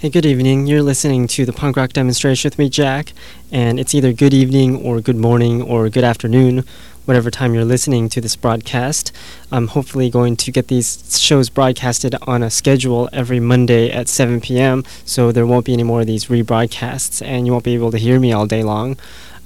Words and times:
Hey, 0.00 0.10
good 0.10 0.26
evening. 0.26 0.66
You're 0.66 0.82
listening 0.82 1.28
to 1.28 1.46
the 1.46 1.52
punk 1.52 1.76
rock 1.76 1.92
demonstration 1.92 2.48
with 2.48 2.58
me, 2.58 2.68
Jack, 2.68 3.12
and 3.50 3.78
it's 3.80 3.94
either 3.94 4.12
good 4.12 4.34
evening 4.34 4.76
or 4.84 5.00
good 5.00 5.16
morning 5.16 5.62
or 5.62 5.88
good 5.88 6.04
afternoon, 6.04 6.64
whatever 7.06 7.30
time 7.30 7.54
you're 7.54 7.64
listening 7.64 8.10
to 8.10 8.20
this 8.20 8.36
broadcast. 8.36 9.12
I'm 9.50 9.68
hopefully 9.68 10.10
going 10.10 10.36
to 10.36 10.50
get 10.50 10.68
these 10.68 11.18
shows 11.18 11.48
broadcasted 11.48 12.16
on 12.22 12.42
a 12.42 12.50
schedule 12.50 13.08
every 13.14 13.40
Monday 13.40 13.90
at 13.90 14.08
7 14.08 14.42
p.m., 14.42 14.84
so 15.06 15.32
there 15.32 15.46
won't 15.46 15.64
be 15.64 15.72
any 15.72 15.84
more 15.84 16.02
of 16.02 16.06
these 16.06 16.26
rebroadcasts, 16.26 17.24
and 17.24 17.46
you 17.46 17.52
won't 17.52 17.64
be 17.64 17.74
able 17.74 17.92
to 17.92 17.98
hear 17.98 18.20
me 18.20 18.30
all 18.30 18.46
day 18.46 18.62
long. 18.62 18.98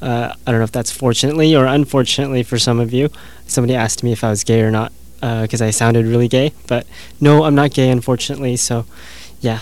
Uh, 0.02 0.34
I 0.44 0.50
don't 0.50 0.58
know 0.58 0.64
if 0.64 0.72
that's 0.72 0.90
fortunately 0.90 1.54
or 1.54 1.66
unfortunately 1.66 2.42
for 2.42 2.58
some 2.58 2.80
of 2.80 2.92
you. 2.92 3.10
Somebody 3.46 3.76
asked 3.76 4.02
me 4.02 4.10
if 4.12 4.24
I 4.24 4.30
was 4.30 4.42
gay 4.42 4.62
or 4.62 4.72
not 4.72 4.92
because 5.20 5.60
uh, 5.62 5.66
I 5.66 5.70
sounded 5.70 6.06
really 6.06 6.26
gay, 6.26 6.52
but 6.66 6.84
no, 7.20 7.44
I'm 7.44 7.54
not 7.54 7.72
gay, 7.74 7.90
unfortunately, 7.90 8.56
so 8.56 8.86
yeah. 9.40 9.60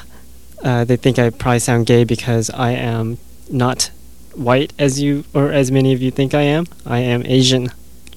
Uh, 0.63 0.85
they 0.85 0.97
think 0.97 1.19
I 1.19 1.31
probably 1.31 1.59
sound 1.59 1.87
gay 1.87 2.05
because 2.05 2.51
I 2.51 2.71
am 2.73 3.19
not 3.51 3.91
white 4.35 4.73
as 4.79 5.01
you 5.01 5.25
or 5.35 5.53
as 5.53 5.71
many 5.71 5.93
of 5.93 6.03
you 6.03 6.11
think 6.11 6.35
I 6.35 6.43
am. 6.43 6.67
I 6.85 6.99
am 7.01 7.25
Asian 7.27 7.69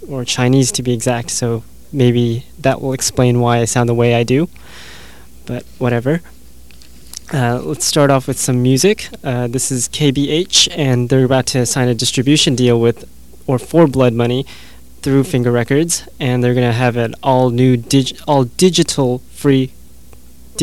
or 0.07 0.25
Chinese 0.25 0.71
to 0.73 0.83
be 0.83 0.93
exact, 0.93 1.31
so 1.31 1.63
maybe 1.91 2.45
that 2.59 2.81
will 2.81 2.93
explain 2.93 3.39
why 3.39 3.59
I 3.59 3.65
sound 3.65 3.89
the 3.89 3.93
way 3.93 4.15
I 4.15 4.23
do. 4.23 4.49
But 5.45 5.63
whatever. 5.77 6.21
Uh, 7.31 7.61
let's 7.63 7.85
start 7.85 8.09
off 8.09 8.27
with 8.27 8.39
some 8.39 8.61
music. 8.63 9.09
Uh, 9.23 9.47
this 9.47 9.71
is 9.71 9.87
GBH, 9.89 10.67
and 10.75 11.09
they're 11.09 11.25
about 11.25 11.45
to 11.47 11.65
sign 11.65 11.87
a 11.87 11.93
distribution 11.93 12.55
deal 12.55 12.79
with 12.79 13.07
or 13.45 13.59
for 13.59 13.87
Blood 13.87 14.13
Money 14.13 14.45
through 15.01 15.23
Finger 15.23 15.51
Records, 15.51 16.07
and 16.19 16.43
they're 16.43 16.53
gonna 16.53 16.73
have 16.73 16.97
an 16.97 17.15
all 17.21 17.51
new 17.51 17.77
dig- 17.77 18.17
all 18.27 18.45
digital 18.45 19.19
free 19.31 19.71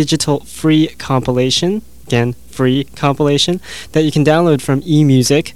digital 0.02 0.40
free 0.40 0.88
compilation 0.98 1.80
again 2.06 2.34
free 2.56 2.84
compilation 2.96 3.60
that 3.92 4.02
you 4.02 4.10
can 4.10 4.24
download 4.24 4.60
from 4.60 4.80
eMusic, 4.82 5.52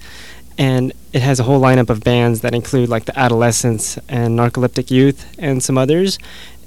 and 0.59 0.93
it 1.13 1.23
has 1.23 1.41
a 1.41 1.45
whole 1.45 1.61
lineup 1.61 1.91
of 1.91 2.05
bands 2.05 2.43
that 2.43 2.55
include 2.55 2.89
like 2.89 3.07
the 3.07 3.19
Adolescents 3.19 3.99
and 4.09 4.39
Narcoleptic 4.39 4.91
Youth 4.91 5.35
and 5.39 5.63
some 5.63 5.79
others. 5.79 6.19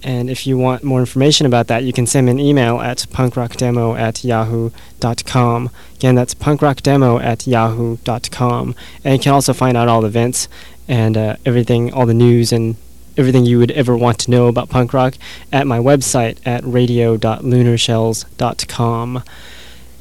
And 0.06 0.30
if 0.30 0.46
you 0.46 0.58
want 0.58 0.84
more 0.84 1.00
information 1.00 1.46
about 1.46 1.68
that, 1.68 1.84
you 1.84 1.94
can 1.94 2.06
send 2.06 2.26
me 2.26 2.32
an 2.32 2.40
email 2.40 2.82
at 2.82 2.98
punkrockdemo 3.10 3.98
at 3.98 4.26
yahoo.com. 4.26 5.70
Again, 5.96 6.16
that's 6.16 6.34
punkrockdemo 6.34 7.24
at 7.24 7.48
yahoo.com. 7.48 8.76
And 9.06 9.14
you 9.14 9.20
can 9.20 9.32
also 9.32 9.54
find 9.54 9.78
out 9.78 9.88
all 9.88 10.02
the 10.02 10.08
events 10.08 10.50
and 10.90 11.16
uh, 11.16 11.38
everything, 11.46 11.94
all 11.94 12.06
the 12.06 12.14
news 12.14 12.52
and 12.52 12.76
everything 13.18 13.46
you 13.46 13.60
would 13.60 13.72
ever 13.72 13.98
want 13.98 14.20
to 14.20 14.32
know 14.32 14.48
about 14.48 14.70
punk 14.70 14.94
rock 14.94 15.16
at 15.52 15.68
my 15.68 15.80
website 15.80 16.38
at 16.46 16.64
radio.lunarshells.com. 16.64 19.24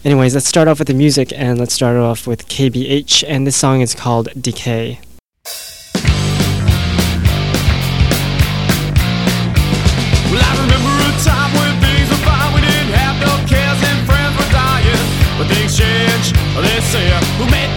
Anyways, 0.05 0.35
let's 0.35 0.49
start 0.49 0.67
off 0.69 0.79
with 0.81 0.89
the 0.89 0.95
music 0.95 1.33
and 1.35 1.59
let's 1.59 1.73
start 1.75 1.97
off 1.97 2.27
with 2.27 2.47
GBH, 2.49 3.25
and 3.29 3.47
this 3.47 3.57
song 3.57 3.81
is 3.81 3.95
called 3.95 4.29
Decay. 4.41 4.99
Well, 10.27 10.43
I 10.43 10.53
remember 10.59 10.91
a 10.91 11.13
time 11.23 11.55
when 11.55 11.79
things 11.79 12.11
were 12.11 12.19
fine. 12.27 12.51
We 12.55 12.61
didn't 12.67 12.95
have 12.99 13.15
no 13.21 13.31
cares 13.47 13.79
and 13.85 14.05
friends 14.09 14.35
were 14.35 14.51
dying. 14.51 14.99
But 15.39 15.47
things 15.49 15.77
change, 15.79 16.33
they 16.35 16.81
say. 16.81 17.07
Who 17.39 17.47
made 17.51 17.72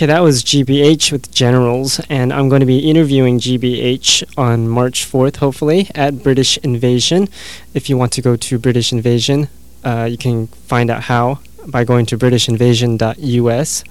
Okay, 0.00 0.06
that 0.06 0.22
was 0.22 0.42
GBH 0.42 1.12
with 1.12 1.30
Generals, 1.30 2.00
and 2.08 2.32
I'm 2.32 2.48
going 2.48 2.60
to 2.60 2.66
be 2.66 2.88
interviewing 2.88 3.38
GBH 3.38 4.24
on 4.38 4.66
March 4.66 5.04
4th, 5.04 5.36
hopefully, 5.36 5.90
at 5.94 6.22
British 6.22 6.56
Invasion. 6.56 7.28
If 7.74 7.90
you 7.90 7.98
want 7.98 8.10
to 8.12 8.22
go 8.22 8.34
to 8.34 8.58
British 8.58 8.94
Invasion, 8.94 9.50
uh, 9.84 10.08
you 10.10 10.16
can 10.16 10.46
find 10.46 10.88
out 10.88 11.02
how 11.02 11.40
by 11.66 11.84
going 11.84 12.06
to 12.06 12.16
britishinvasion.us. 12.16 13.84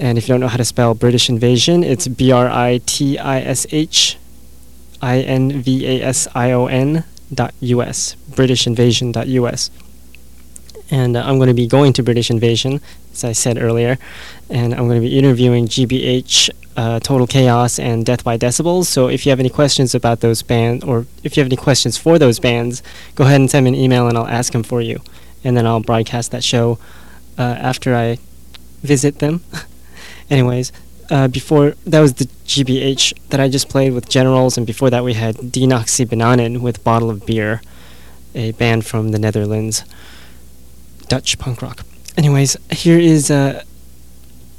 And 0.00 0.16
if 0.16 0.26
you 0.26 0.32
don't 0.32 0.40
know 0.40 0.48
how 0.48 0.56
to 0.56 0.64
spell 0.64 0.94
British 0.94 1.28
Invasion, 1.28 1.84
it's 1.84 2.08
B 2.08 2.32
R 2.32 2.48
I 2.48 2.80
T 2.86 3.18
I 3.18 3.42
S 3.42 3.66
H 3.70 4.16
I 5.02 5.18
N 5.18 5.60
V 5.60 5.86
A 5.86 6.04
S 6.04 6.26
I 6.34 6.52
O 6.52 6.68
N 6.68 7.04
dot 7.34 7.52
US. 7.60 8.16
BritishInvasion.us 8.30 9.70
and 10.90 11.16
uh, 11.16 11.22
I'm 11.24 11.36
going 11.36 11.48
to 11.48 11.54
be 11.54 11.66
going 11.66 11.92
to 11.94 12.02
British 12.02 12.30
Invasion, 12.30 12.80
as 13.12 13.24
I 13.24 13.32
said 13.32 13.58
earlier, 13.58 13.98
and 14.50 14.74
I'm 14.74 14.86
going 14.86 15.00
to 15.00 15.06
be 15.08 15.18
interviewing 15.18 15.66
GBH, 15.66 16.50
uh, 16.76 17.00
Total 17.00 17.26
Chaos, 17.26 17.78
and 17.78 18.04
Death 18.04 18.24
by 18.24 18.36
Decibels. 18.36 18.86
So 18.86 19.08
if 19.08 19.24
you 19.24 19.30
have 19.30 19.40
any 19.40 19.50
questions 19.50 19.94
about 19.94 20.20
those 20.20 20.42
bands, 20.42 20.84
or 20.84 21.06
if 21.22 21.36
you 21.36 21.42
have 21.42 21.48
any 21.48 21.56
questions 21.56 21.96
for 21.96 22.18
those 22.18 22.38
bands, 22.38 22.82
go 23.14 23.24
ahead 23.24 23.40
and 23.40 23.50
send 23.50 23.64
me 23.64 23.70
an 23.70 23.74
email, 23.74 24.08
and 24.08 24.18
I'll 24.18 24.26
ask 24.26 24.52
them 24.52 24.62
for 24.62 24.80
you, 24.80 25.00
and 25.42 25.56
then 25.56 25.66
I'll 25.66 25.80
broadcast 25.80 26.30
that 26.32 26.44
show 26.44 26.78
uh, 27.38 27.42
after 27.42 27.94
I 27.94 28.18
visit 28.82 29.18
them. 29.18 29.42
Anyways. 30.30 30.72
Uh, 31.10 31.28
before 31.28 31.74
that 31.84 32.00
was 32.00 32.14
the 32.14 32.24
GBH 32.46 33.28
that 33.28 33.38
I 33.38 33.50
just 33.50 33.68
played 33.68 33.92
with 33.92 34.08
Generals, 34.08 34.56
and 34.56 34.66
before 34.66 34.88
that 34.88 35.04
we 35.04 35.12
had 35.12 35.36
Dinoxy 35.36 36.06
Bananen 36.06 36.62
with 36.62 36.82
Bottle 36.82 37.10
of 37.10 37.26
Beer, 37.26 37.60
a 38.34 38.52
band 38.52 38.86
from 38.86 39.10
the 39.10 39.18
Netherlands. 39.18 39.84
Dutch 41.08 41.38
punk 41.38 41.62
rock. 41.62 41.84
Anyways, 42.16 42.56
here 42.70 42.98
is 42.98 43.30
a 43.30 43.64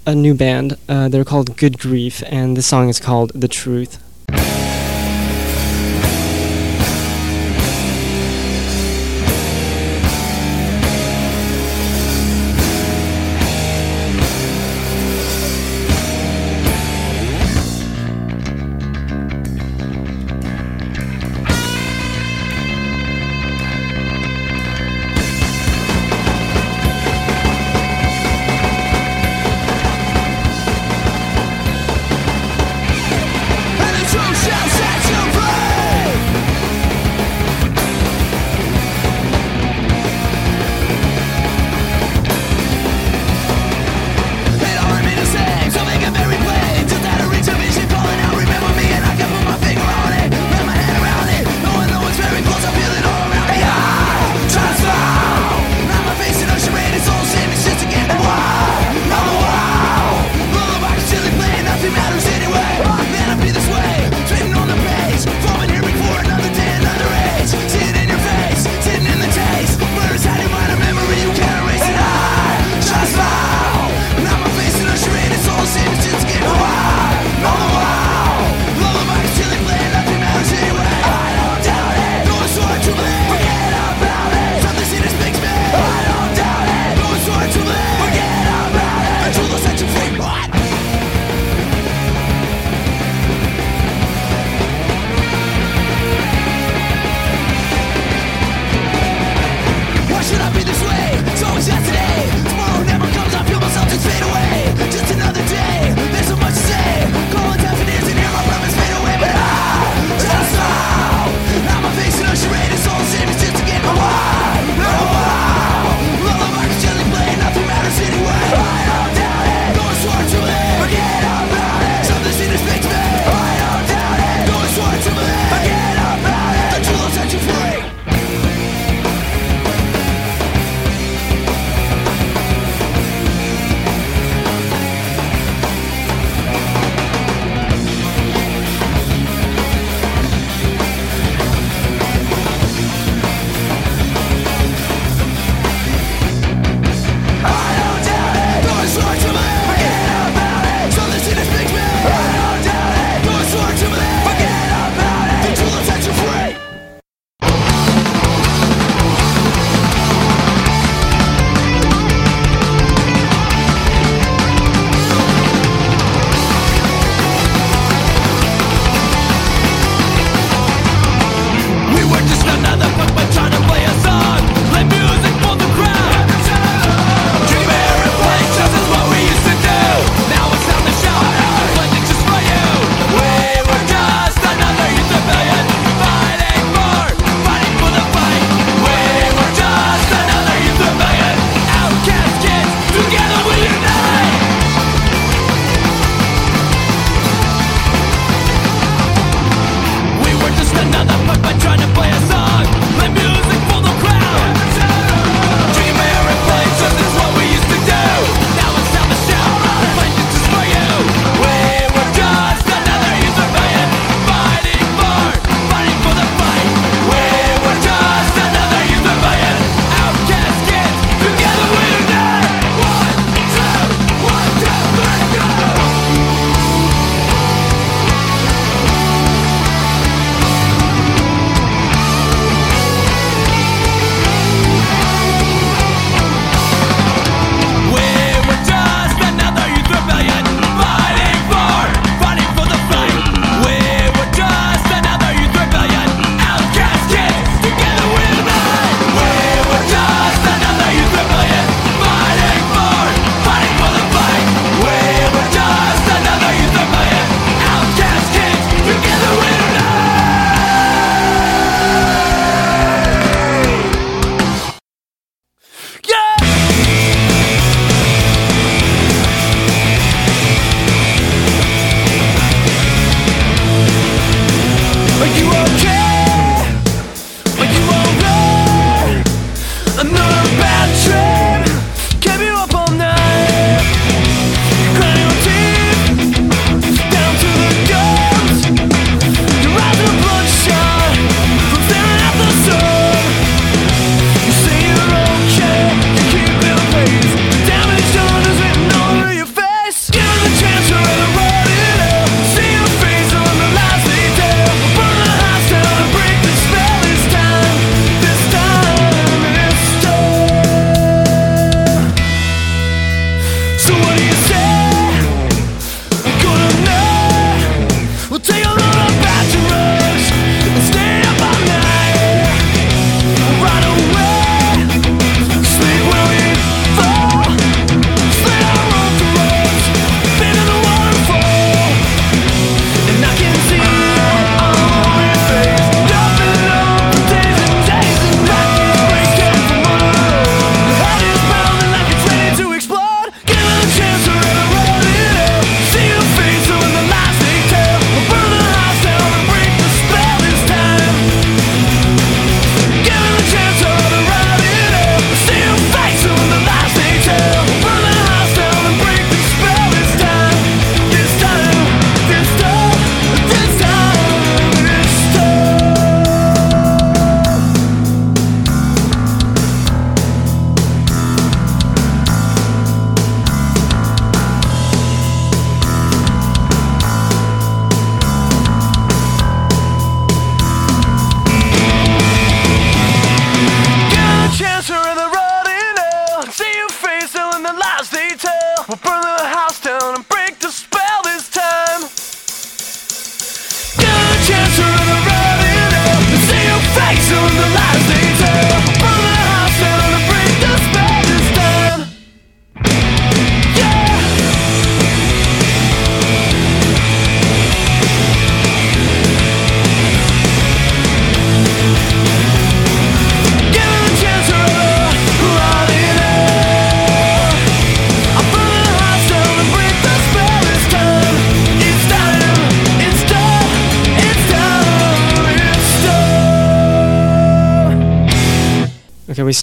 a 0.08 0.14
new 0.14 0.36
band. 0.36 0.78
Uh, 0.88 1.10
they're 1.10 1.26
called 1.26 1.58
Good 1.58 1.80
Grief, 1.80 2.22
and 2.28 2.56
the 2.56 2.62
song 2.62 2.90
is 2.90 3.00
called 3.00 3.32
The 3.34 3.48
Truth. 3.48 4.02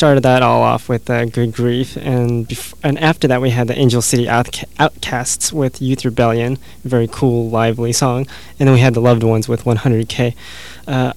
Started 0.02 0.24
that 0.24 0.42
all 0.42 0.62
off 0.62 0.88
with 0.88 1.08
uh, 1.08 1.24
Good 1.26 1.52
Grief, 1.52 1.96
and 1.96 2.48
bef- 2.48 2.74
and 2.82 2.98
after 2.98 3.28
that 3.28 3.40
we 3.40 3.50
had 3.50 3.68
the 3.68 3.78
Angel 3.78 4.02
City 4.02 4.26
Outca- 4.26 4.64
Outcasts 4.80 5.52
with 5.52 5.80
Youth 5.80 6.04
Rebellion, 6.04 6.58
very 6.82 7.06
cool, 7.06 7.48
lively 7.48 7.92
song, 7.92 8.26
and 8.58 8.66
then 8.66 8.74
we 8.74 8.80
had 8.80 8.94
the 8.94 9.00
Loved 9.00 9.22
Ones 9.22 9.48
with 9.48 9.62
100K. 9.62 10.34
Uh, 10.88 11.12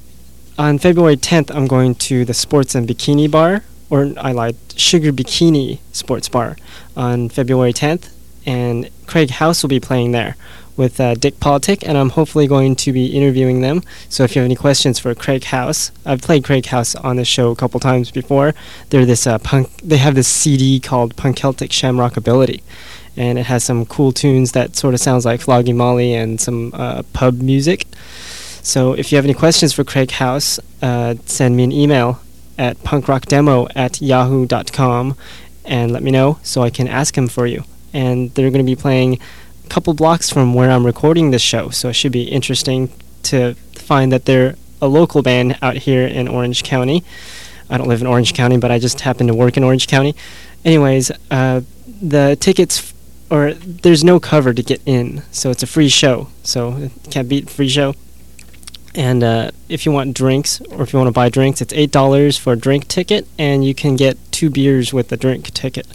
on 0.59 0.77
February 0.77 1.17
10th, 1.17 1.49
I'm 1.49 1.65
going 1.65 1.95
to 1.95 2.25
the 2.25 2.35
Sports 2.35 2.75
and 2.75 2.87
Bikini 2.87 3.29
Bar, 3.31 3.63
or 3.89 4.13
I 4.17 4.33
lied, 4.33 4.55
Sugar 4.75 5.11
Bikini 5.11 5.79
Sports 5.91 6.29
Bar, 6.29 6.55
on 6.95 7.29
February 7.29 7.73
10th, 7.73 8.11
and 8.45 8.91
Craig 9.07 9.31
House 9.31 9.63
will 9.63 9.69
be 9.69 9.79
playing 9.79 10.11
there 10.11 10.35
with 10.77 10.99
uh, 10.99 11.15
Dick 11.15 11.39
Politic, 11.39 11.87
and 11.87 11.97
I'm 11.97 12.09
hopefully 12.09 12.47
going 12.47 12.75
to 12.77 12.91
be 12.91 13.07
interviewing 13.07 13.61
them. 13.61 13.81
So 14.09 14.23
if 14.23 14.35
you 14.35 14.41
have 14.41 14.47
any 14.47 14.55
questions 14.55 14.99
for 14.99 15.13
Craig 15.15 15.45
House, 15.45 15.91
I've 16.05 16.21
played 16.21 16.43
Craig 16.43 16.65
House 16.65 16.95
on 16.95 17.15
the 17.15 17.25
show 17.25 17.51
a 17.51 17.55
couple 17.55 17.79
times 17.79 18.11
before. 18.11 18.53
They're 18.89 19.05
this 19.05 19.25
uh, 19.25 19.37
punk. 19.39 19.69
They 19.81 19.97
have 19.97 20.15
this 20.15 20.27
CD 20.27 20.79
called 20.79 21.15
Punk 21.15 21.37
Celtic 21.37 21.71
Shamrock 21.71 22.17
Ability, 22.17 22.63
and 23.15 23.39
it 23.39 23.45
has 23.45 23.63
some 23.63 23.85
cool 23.85 24.11
tunes 24.11 24.51
that 24.51 24.75
sort 24.75 24.93
of 24.93 24.99
sounds 24.99 25.25
like 25.25 25.41
Flogging 25.41 25.77
Molly 25.77 26.13
and 26.13 26.39
some 26.39 26.71
uh, 26.73 27.03
pub 27.13 27.41
music. 27.41 27.85
So 28.61 28.93
if 28.93 29.11
you 29.11 29.17
have 29.17 29.25
any 29.25 29.35
questions 29.35 29.73
for 29.73 29.83
Craig 29.83 30.11
House, 30.11 30.59
uh, 30.81 31.15
send 31.25 31.55
me 31.55 31.63
an 31.63 31.71
email 31.71 32.19
at 32.57 32.77
punkrockdemo 32.79 33.69
at 33.75 34.01
yahoo.com 34.01 35.15
and 35.65 35.91
let 35.91 36.03
me 36.03 36.11
know 36.11 36.39
so 36.43 36.61
I 36.63 36.69
can 36.69 36.87
ask 36.87 37.17
him 37.17 37.27
for 37.27 37.45
you. 37.45 37.63
And 37.93 38.33
they're 38.33 38.49
going 38.49 38.65
to 38.65 38.69
be 38.69 38.75
playing 38.75 39.19
couple 39.65 39.93
blocks 39.93 40.29
from 40.29 40.53
where 40.53 40.71
I'm 40.71 40.85
recording 40.85 41.31
this 41.31 41.41
show, 41.41 41.69
so 41.69 41.89
it 41.89 41.93
should 41.93 42.11
be 42.11 42.23
interesting 42.23 42.91
to 43.23 43.55
find 43.73 44.11
that 44.11 44.25
they're 44.25 44.55
a 44.81 44.87
local 44.87 45.21
band 45.21 45.57
out 45.61 45.77
here 45.77 46.05
in 46.05 46.27
Orange 46.27 46.63
County. 46.63 47.03
I 47.69 47.77
don't 47.77 47.87
live 47.87 48.01
in 48.01 48.07
Orange 48.07 48.33
County, 48.33 48.57
but 48.57 48.71
I 48.71 48.79
just 48.79 49.01
happen 49.01 49.27
to 49.27 49.33
work 49.33 49.57
in 49.57 49.63
Orange 49.63 49.87
County. 49.87 50.15
Anyways, 50.63 51.11
uh, 51.31 51.61
the 52.01 52.37
tickets, 52.39 52.93
or 53.29 53.53
there's 53.53 54.03
no 54.03 54.19
cover 54.19 54.53
to 54.53 54.61
get 54.61 54.81
in, 54.85 55.23
so 55.31 55.49
it's 55.49 55.63
a 55.63 55.67
free 55.67 55.89
show. 55.89 56.29
So 56.43 56.77
it 56.77 56.91
can't 57.09 57.27
beat 57.27 57.49
free 57.49 57.69
show. 57.69 57.95
And 58.93 59.23
uh, 59.23 59.51
if 59.67 59.85
you 59.85 59.91
want 59.91 60.15
drinks, 60.15 60.61
or 60.61 60.81
if 60.83 60.93
you 60.93 60.99
want 60.99 61.07
to 61.07 61.13
buy 61.13 61.29
drinks, 61.29 61.61
it's 61.61 61.73
eight 61.73 61.91
dollars 61.91 62.37
for 62.37 62.53
a 62.53 62.55
drink 62.55 62.87
ticket, 62.87 63.27
and 63.37 63.65
you 63.65 63.75
can 63.75 63.95
get 63.95 64.17
two 64.31 64.49
beers 64.49 64.93
with 64.93 65.09
the 65.09 65.17
drink 65.17 65.51
ticket. 65.53 65.87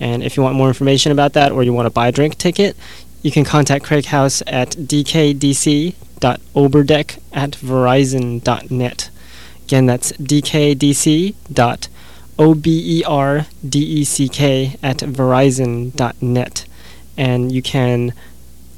And 0.00 0.22
if 0.22 0.36
you 0.36 0.42
want 0.42 0.56
more 0.56 0.68
information 0.68 1.12
about 1.12 1.32
that, 1.34 1.52
or 1.52 1.62
you 1.62 1.72
want 1.72 1.86
to 1.86 1.90
buy 1.90 2.08
a 2.08 2.12
drink 2.12 2.38
ticket, 2.38 2.76
you 3.26 3.32
can 3.32 3.44
contact 3.44 3.84
Craig 3.84 4.04
House 4.04 4.40
at 4.46 4.70
dkdc.oberdeck 4.70 7.18
at 7.32 7.50
verizon.net. 7.50 9.10
Again, 9.64 9.86
that's 9.86 10.12
dkdc.oberdeck 10.12 11.34
at 14.80 14.98
verizon.net. 14.98 16.66
And 17.16 17.50
you 17.50 17.62
can 17.62 18.12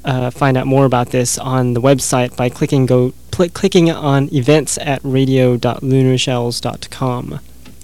uh, 0.03 0.31
find 0.31 0.57
out 0.57 0.65
more 0.65 0.85
about 0.85 1.11
this 1.11 1.37
on 1.37 1.75
the 1.75 1.81
website 1.81 2.35
by 2.35 2.49
clicking 2.49 2.87
go 2.87 3.13
pl- 3.29 3.49
clicking 3.49 3.91
on 3.91 4.33
events 4.33 4.79
at 4.79 4.99
radio.lunarshells.com. 5.03 7.39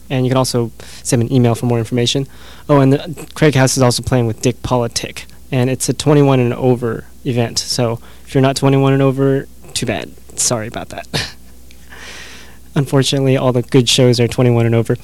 And 0.09 0.25
you 0.25 0.31
can 0.31 0.37
also 0.37 0.71
send 0.79 1.21
an 1.21 1.31
email 1.31 1.53
for 1.53 1.67
more 1.67 1.77
information. 1.77 2.25
Oh, 2.67 2.79
and 2.79 2.91
the, 2.91 3.27
Craig 3.35 3.53
House 3.53 3.77
is 3.77 3.83
also 3.83 4.01
playing 4.01 4.25
with 4.25 4.41
Dick 4.41 4.63
Politic, 4.63 5.27
and 5.55 5.69
it's 5.69 5.87
a 5.87 5.93
21 5.93 6.41
and 6.41 6.53
over 6.53 7.05
event. 7.23 7.59
So 7.59 8.01
if 8.25 8.35
you're 8.35 8.41
not 8.41 8.57
21 8.57 8.91
and 8.91 9.01
over, 9.01 9.47
too 9.73 9.85
bad. 9.85 10.11
Sorry 10.37 10.67
about 10.67 10.89
that. 10.89 11.07
Unfortunately, 12.75 13.37
all 13.37 13.53
the 13.53 13.61
good 13.61 13.87
shows 13.87 14.19
are 14.19 14.27
21 14.27 14.65
and 14.65 14.75
over. 14.75 14.97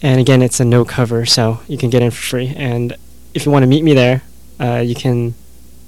And 0.00 0.18
again, 0.18 0.40
it's 0.40 0.60
a 0.60 0.64
no 0.64 0.86
cover, 0.86 1.26
so 1.26 1.60
you 1.68 1.76
can 1.76 1.90
get 1.90 2.00
in 2.00 2.10
for 2.10 2.22
free. 2.22 2.54
And 2.56 2.96
if 3.34 3.44
you 3.44 3.52
want 3.52 3.64
to 3.64 3.66
meet 3.66 3.84
me 3.84 3.92
there, 3.92 4.22
uh, 4.58 4.78
you 4.78 4.94
can 4.94 5.34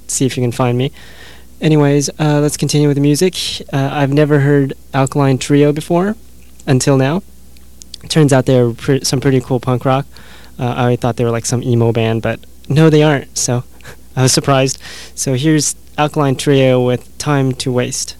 see 0.06 0.26
if 0.26 0.36
you 0.36 0.42
can 0.42 0.52
find 0.52 0.76
me. 0.76 0.92
Anyways, 1.62 2.10
uh, 2.18 2.40
let's 2.40 2.58
continue 2.58 2.88
with 2.88 2.98
the 2.98 3.02
music. 3.02 3.34
Uh, 3.72 3.88
I've 3.90 4.12
never 4.12 4.40
heard 4.40 4.74
Alkaline 4.92 5.38
Trio 5.38 5.72
before 5.72 6.14
until 6.66 6.98
now. 6.98 7.22
Turns 8.10 8.34
out 8.34 8.44
they're 8.44 8.74
some 9.02 9.20
pretty 9.22 9.40
cool 9.40 9.60
punk 9.60 9.86
rock. 9.86 10.04
Uh, 10.58 10.74
I 10.76 10.96
thought 10.96 11.16
they 11.16 11.24
were 11.24 11.30
like 11.30 11.46
some 11.46 11.62
emo 11.62 11.90
band, 11.90 12.20
but 12.20 12.40
no, 12.68 12.90
they 12.90 13.02
aren't. 13.02 13.38
So 13.38 13.64
I 14.16 14.22
was 14.22 14.32
surprised. 14.32 14.78
So 15.14 15.34
here's 15.34 15.76
Alkaline 15.96 16.36
Trio 16.36 16.84
with 16.84 17.16
Time 17.18 17.52
to 17.52 17.70
Waste. 17.70 18.16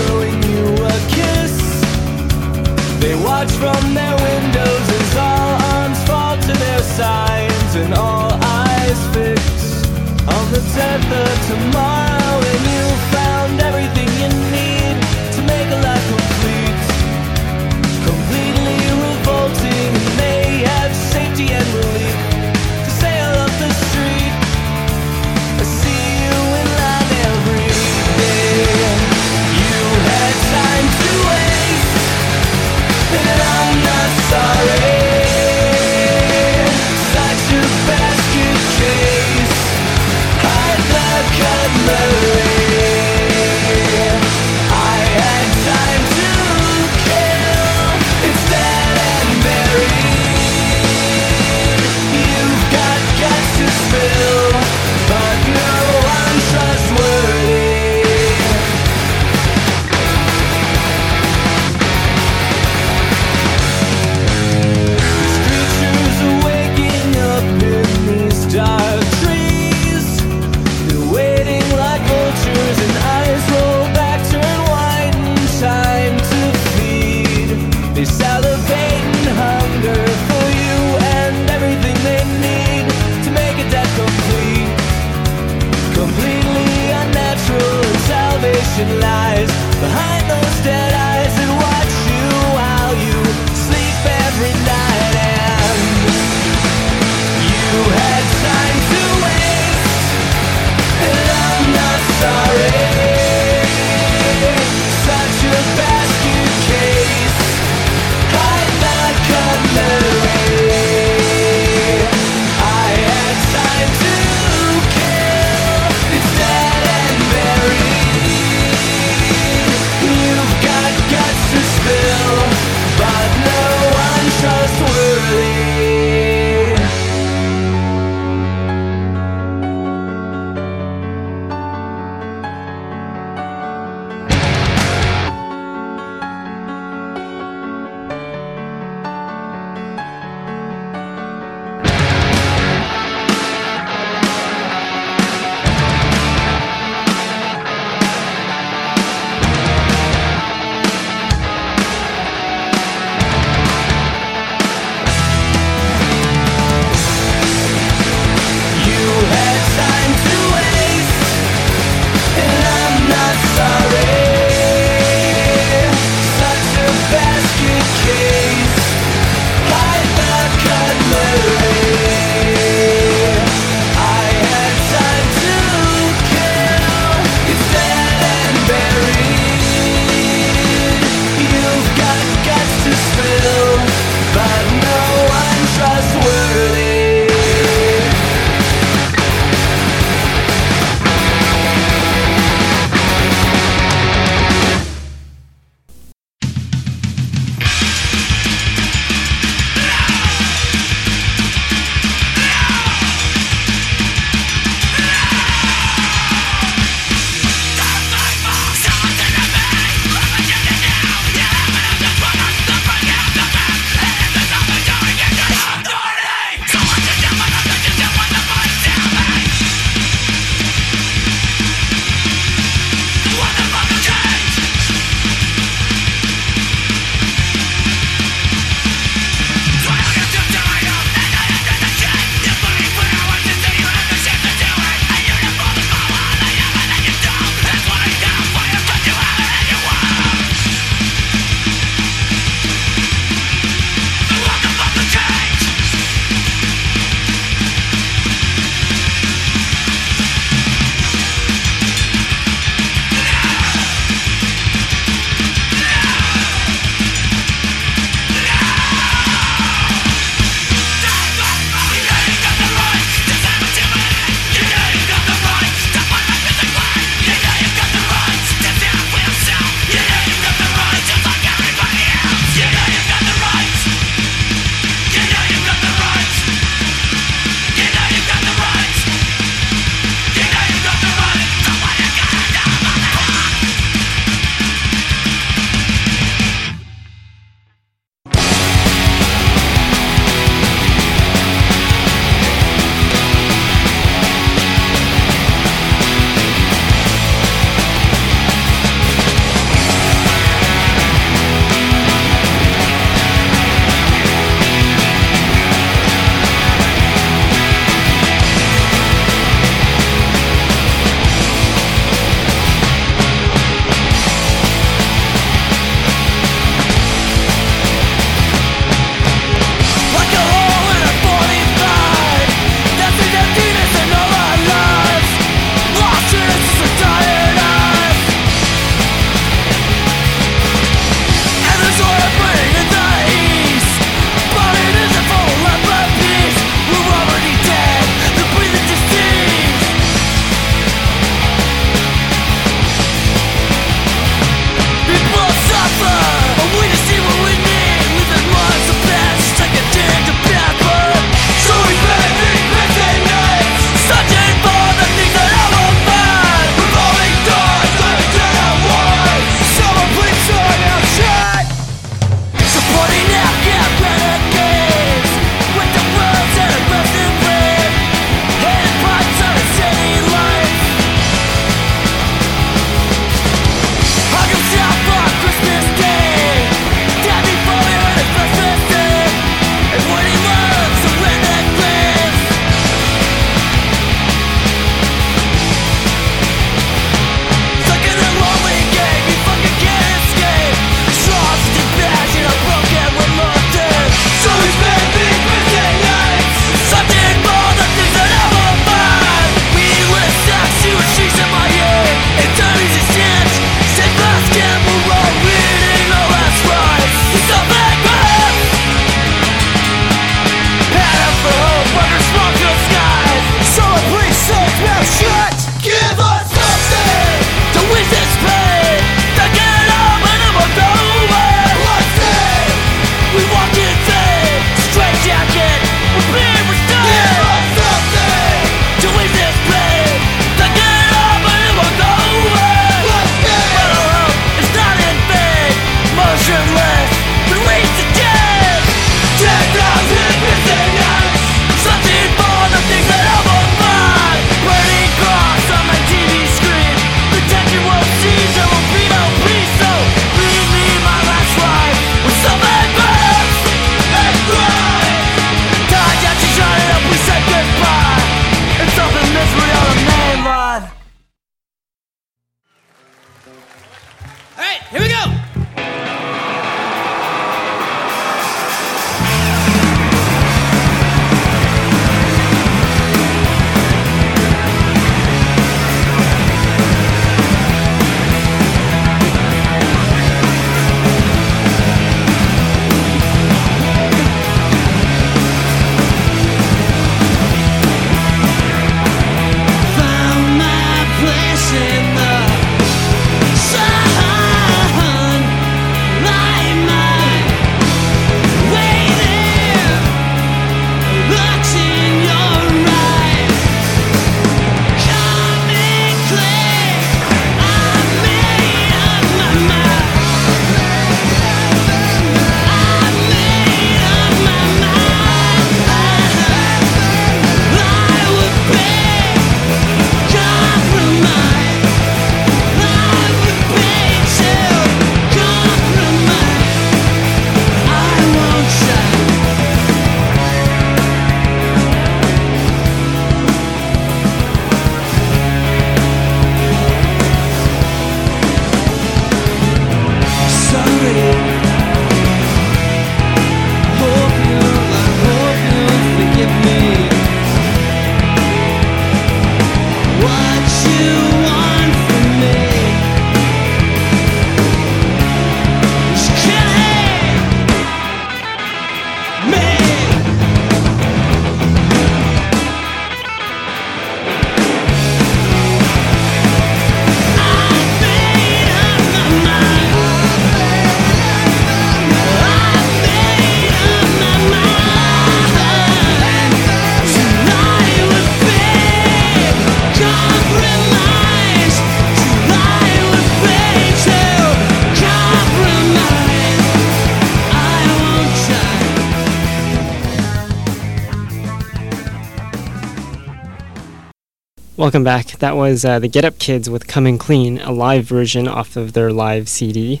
Welcome 594.90 595.04
back. 595.04 595.38
That 595.38 595.54
was 595.54 595.84
uh, 595.84 596.00
the 596.00 596.08
Get 596.08 596.24
Up 596.24 596.40
Kids 596.40 596.68
with 596.68 596.88
Coming 596.88 597.16
Clean, 597.16 597.60
a 597.60 597.70
live 597.70 598.06
version 598.06 598.48
off 598.48 598.74
of 598.76 598.92
their 598.92 599.12
live 599.12 599.48
CD, 599.48 600.00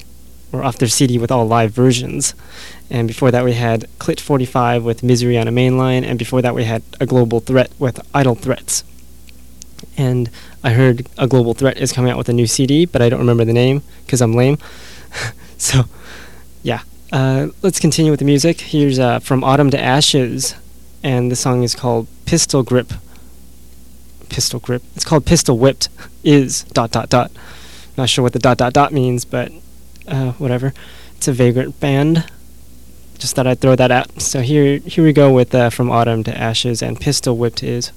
or 0.50 0.64
off 0.64 0.78
their 0.78 0.88
CD 0.88 1.16
with 1.16 1.30
all 1.30 1.46
live 1.46 1.70
versions. 1.70 2.34
And 2.90 3.06
before 3.06 3.30
that, 3.30 3.44
we 3.44 3.52
had 3.52 3.82
Clit 4.00 4.18
45 4.18 4.82
with 4.82 5.04
Misery 5.04 5.38
on 5.38 5.46
a 5.46 5.52
Main 5.52 5.78
Line, 5.78 6.02
and 6.02 6.18
before 6.18 6.42
that, 6.42 6.56
we 6.56 6.64
had 6.64 6.82
A 6.98 7.06
Global 7.06 7.38
Threat 7.38 7.70
with 7.78 8.00
Idle 8.12 8.34
Threats. 8.34 8.82
And 9.96 10.28
I 10.64 10.70
heard 10.70 11.06
A 11.16 11.28
Global 11.28 11.54
Threat 11.54 11.76
is 11.76 11.92
coming 11.92 12.10
out 12.10 12.18
with 12.18 12.28
a 12.28 12.32
new 12.32 12.48
CD, 12.48 12.84
but 12.84 13.00
I 13.00 13.08
don't 13.08 13.20
remember 13.20 13.44
the 13.44 13.52
name 13.52 13.82
because 14.04 14.20
I'm 14.20 14.34
lame. 14.34 14.58
so, 15.56 15.84
yeah. 16.64 16.82
Uh, 17.12 17.50
let's 17.62 17.78
continue 17.78 18.10
with 18.10 18.18
the 18.18 18.26
music. 18.26 18.60
Here's 18.60 18.98
uh, 18.98 19.20
From 19.20 19.44
Autumn 19.44 19.70
to 19.70 19.80
Ashes, 19.80 20.56
and 21.04 21.30
the 21.30 21.36
song 21.36 21.62
is 21.62 21.76
called 21.76 22.08
Pistol 22.26 22.64
Grip 22.64 22.92
pistol 24.30 24.60
grip. 24.60 24.82
It's 24.96 25.04
called 25.04 25.26
pistol 25.26 25.58
whipped. 25.58 25.88
Is 26.22 26.64
dot 26.64 26.90
dot 26.90 27.08
dot. 27.08 27.30
Not 27.96 28.08
sure 28.08 28.22
what 28.22 28.32
the 28.32 28.38
dot 28.38 28.58
dot 28.58 28.72
dot 28.72 28.92
means, 28.92 29.24
but 29.24 29.52
uh, 30.06 30.32
whatever. 30.32 30.72
It's 31.16 31.28
a 31.28 31.32
vagrant 31.32 31.80
band. 31.80 32.30
Just 33.18 33.36
thought 33.36 33.46
I'd 33.46 33.60
throw 33.60 33.76
that 33.76 33.90
out. 33.90 34.20
So 34.20 34.40
here 34.40 34.78
here 34.78 35.04
we 35.04 35.12
go 35.12 35.32
with 35.32 35.54
uh, 35.54 35.70
from 35.70 35.90
autumn 35.90 36.24
to 36.24 36.36
ashes 36.36 36.82
and 36.82 37.00
pistol 37.00 37.36
whipped 37.36 37.62
is. 37.62 37.92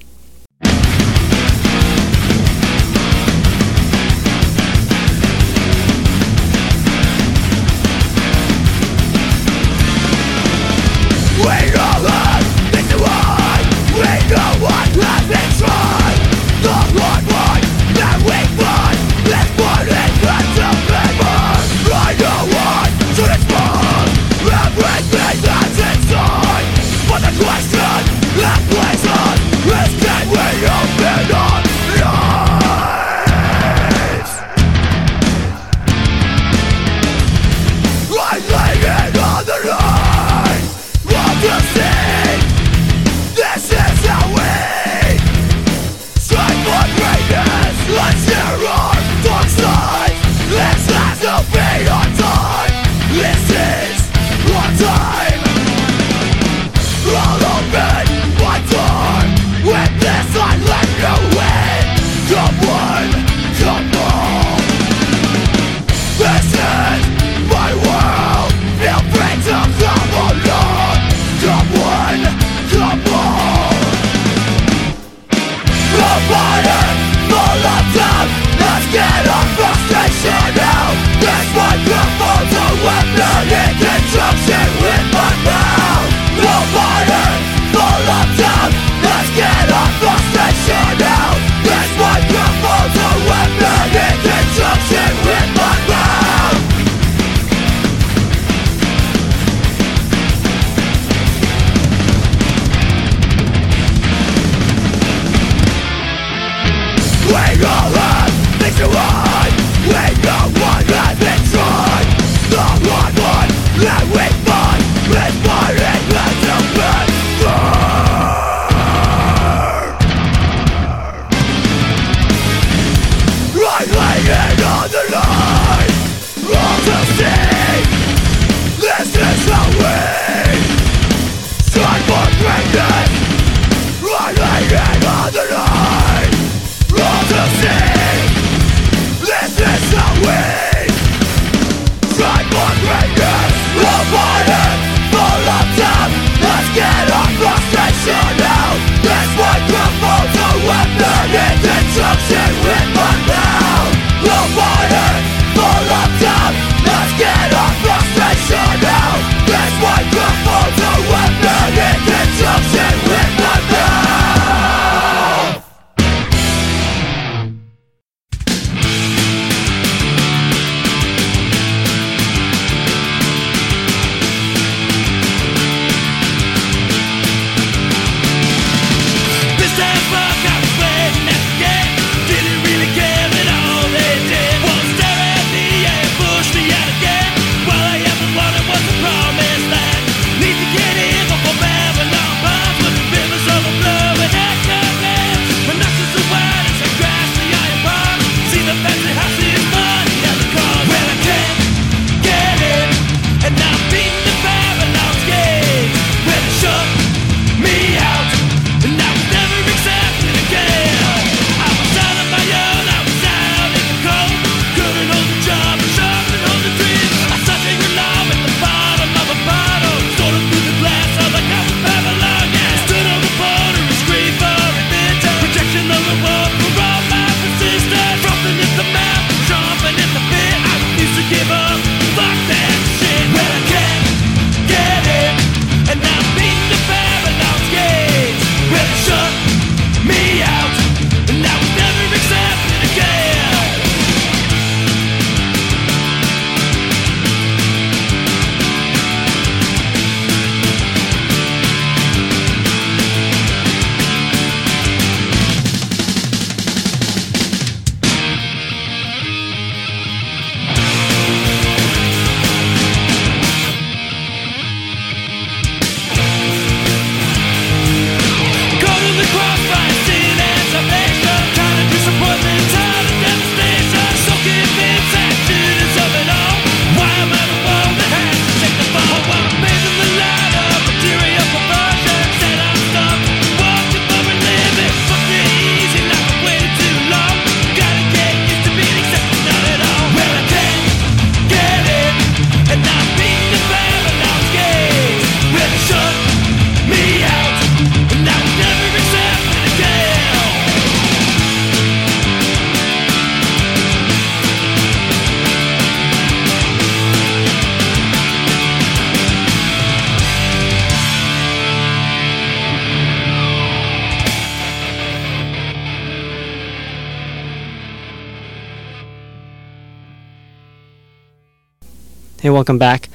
Hey, 322.44 322.50
welcome 322.50 322.76
back. 322.76 323.08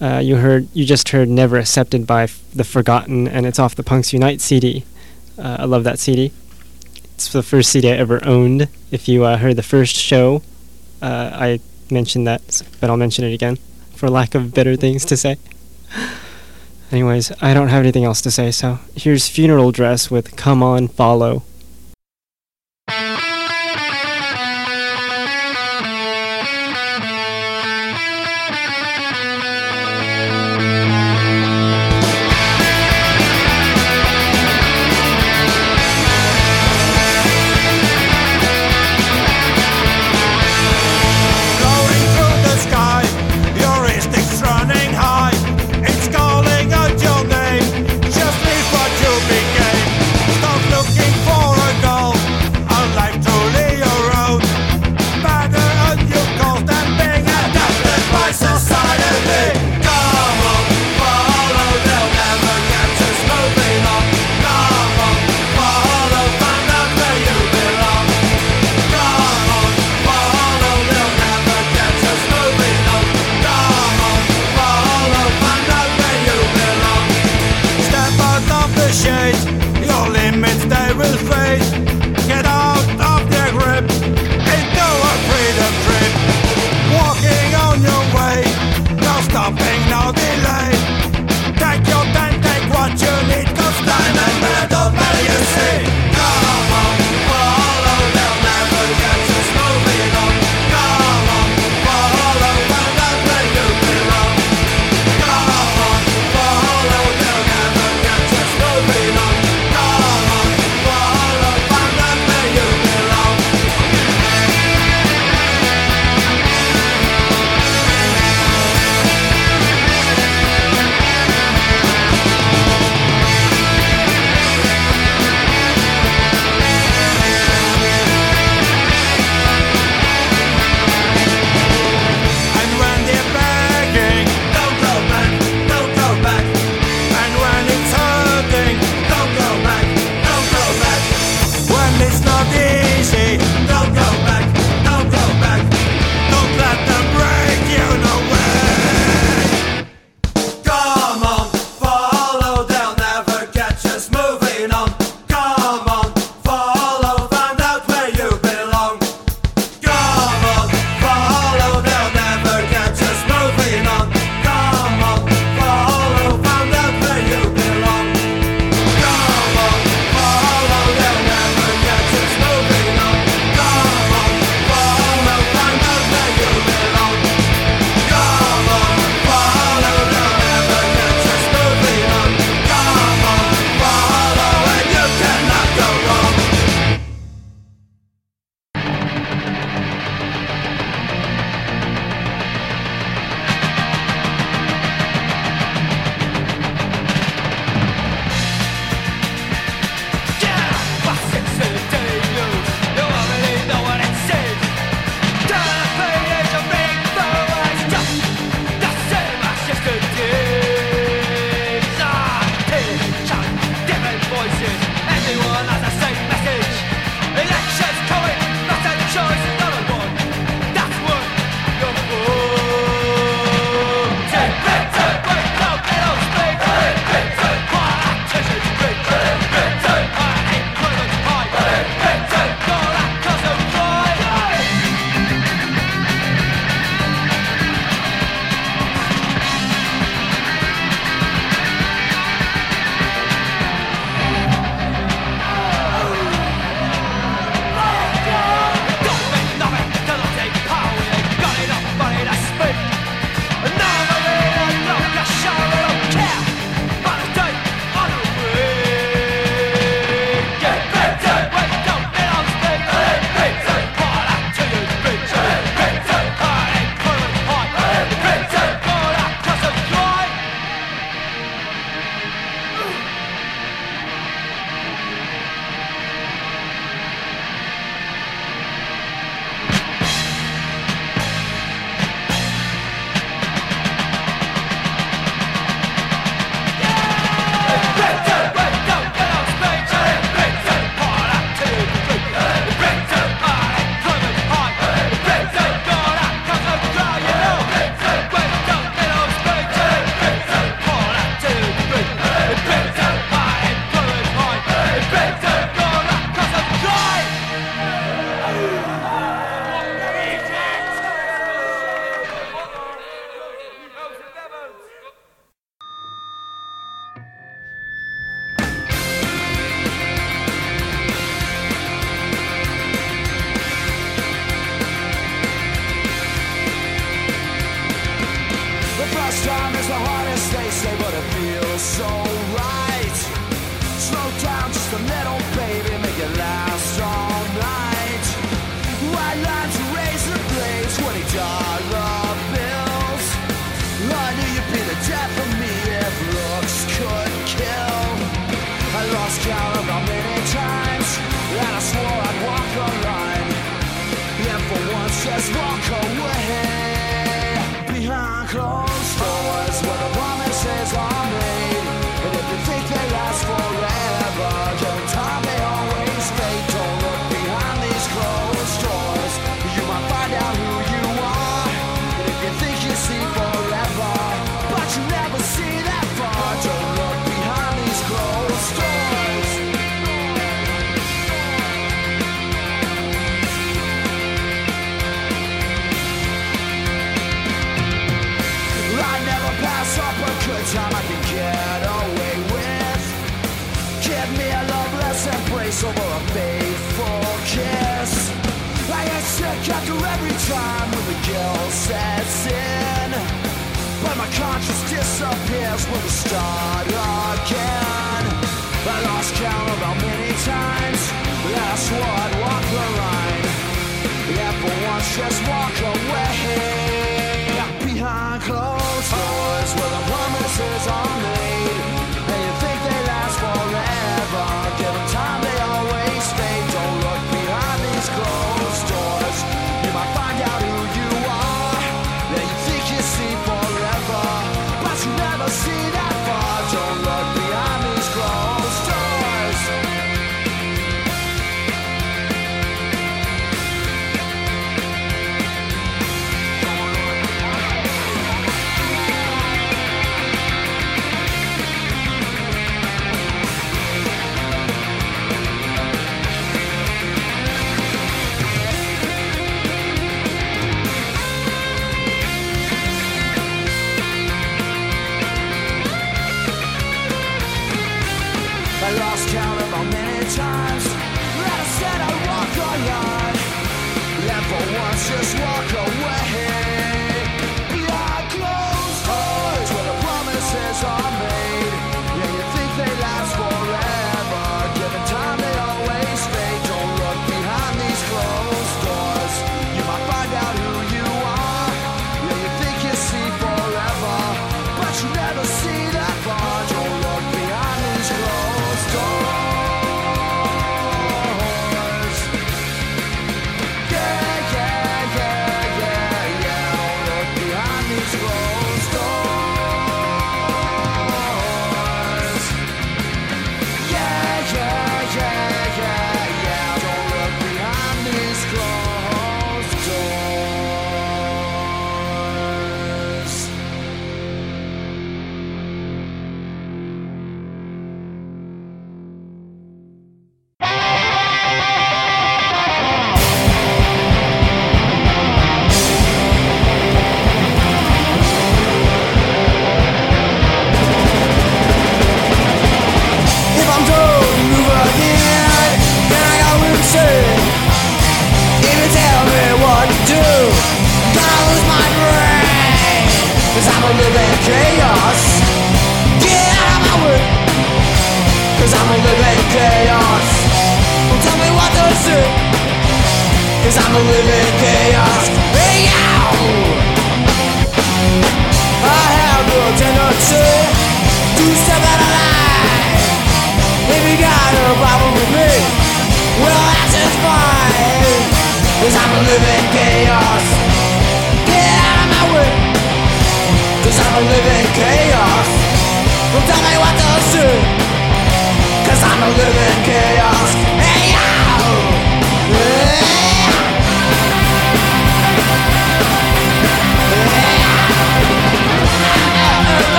Uh, 0.00 0.18
you 0.18 0.36
heard, 0.36 0.68
you 0.72 0.84
just 0.84 1.08
heard 1.08 1.28
"Never 1.28 1.58
Accepted" 1.58 2.06
by 2.06 2.22
F- 2.22 2.40
the 2.54 2.62
Forgotten, 2.62 3.26
and 3.26 3.44
it's 3.44 3.58
off 3.58 3.74
the 3.74 3.82
Punks 3.82 4.12
Unite 4.12 4.40
CD. 4.40 4.84
Uh, 5.36 5.56
I 5.58 5.64
love 5.64 5.82
that 5.82 5.98
CD. 5.98 6.30
It's 7.14 7.32
the 7.32 7.42
first 7.42 7.72
CD 7.72 7.90
I 7.90 7.96
ever 7.96 8.24
owned. 8.24 8.68
If 8.92 9.08
you 9.08 9.24
uh, 9.24 9.38
heard 9.38 9.56
the 9.56 9.64
first 9.64 9.96
show, 9.96 10.42
uh, 11.02 11.30
I 11.32 11.58
mentioned 11.90 12.28
that, 12.28 12.62
but 12.80 12.88
I'll 12.88 12.96
mention 12.96 13.24
it 13.24 13.34
again 13.34 13.56
for 13.96 14.08
lack 14.08 14.36
of 14.36 14.54
better 14.54 14.76
things 14.76 15.04
to 15.06 15.16
say. 15.16 15.38
Anyways, 16.92 17.32
I 17.42 17.54
don't 17.54 17.70
have 17.70 17.82
anything 17.82 18.04
else 18.04 18.20
to 18.20 18.30
say, 18.30 18.52
so 18.52 18.78
here's 18.94 19.28
Funeral 19.28 19.72
Dress 19.72 20.08
with 20.08 20.36
"Come 20.36 20.62
On, 20.62 20.86
Follow." 20.86 21.42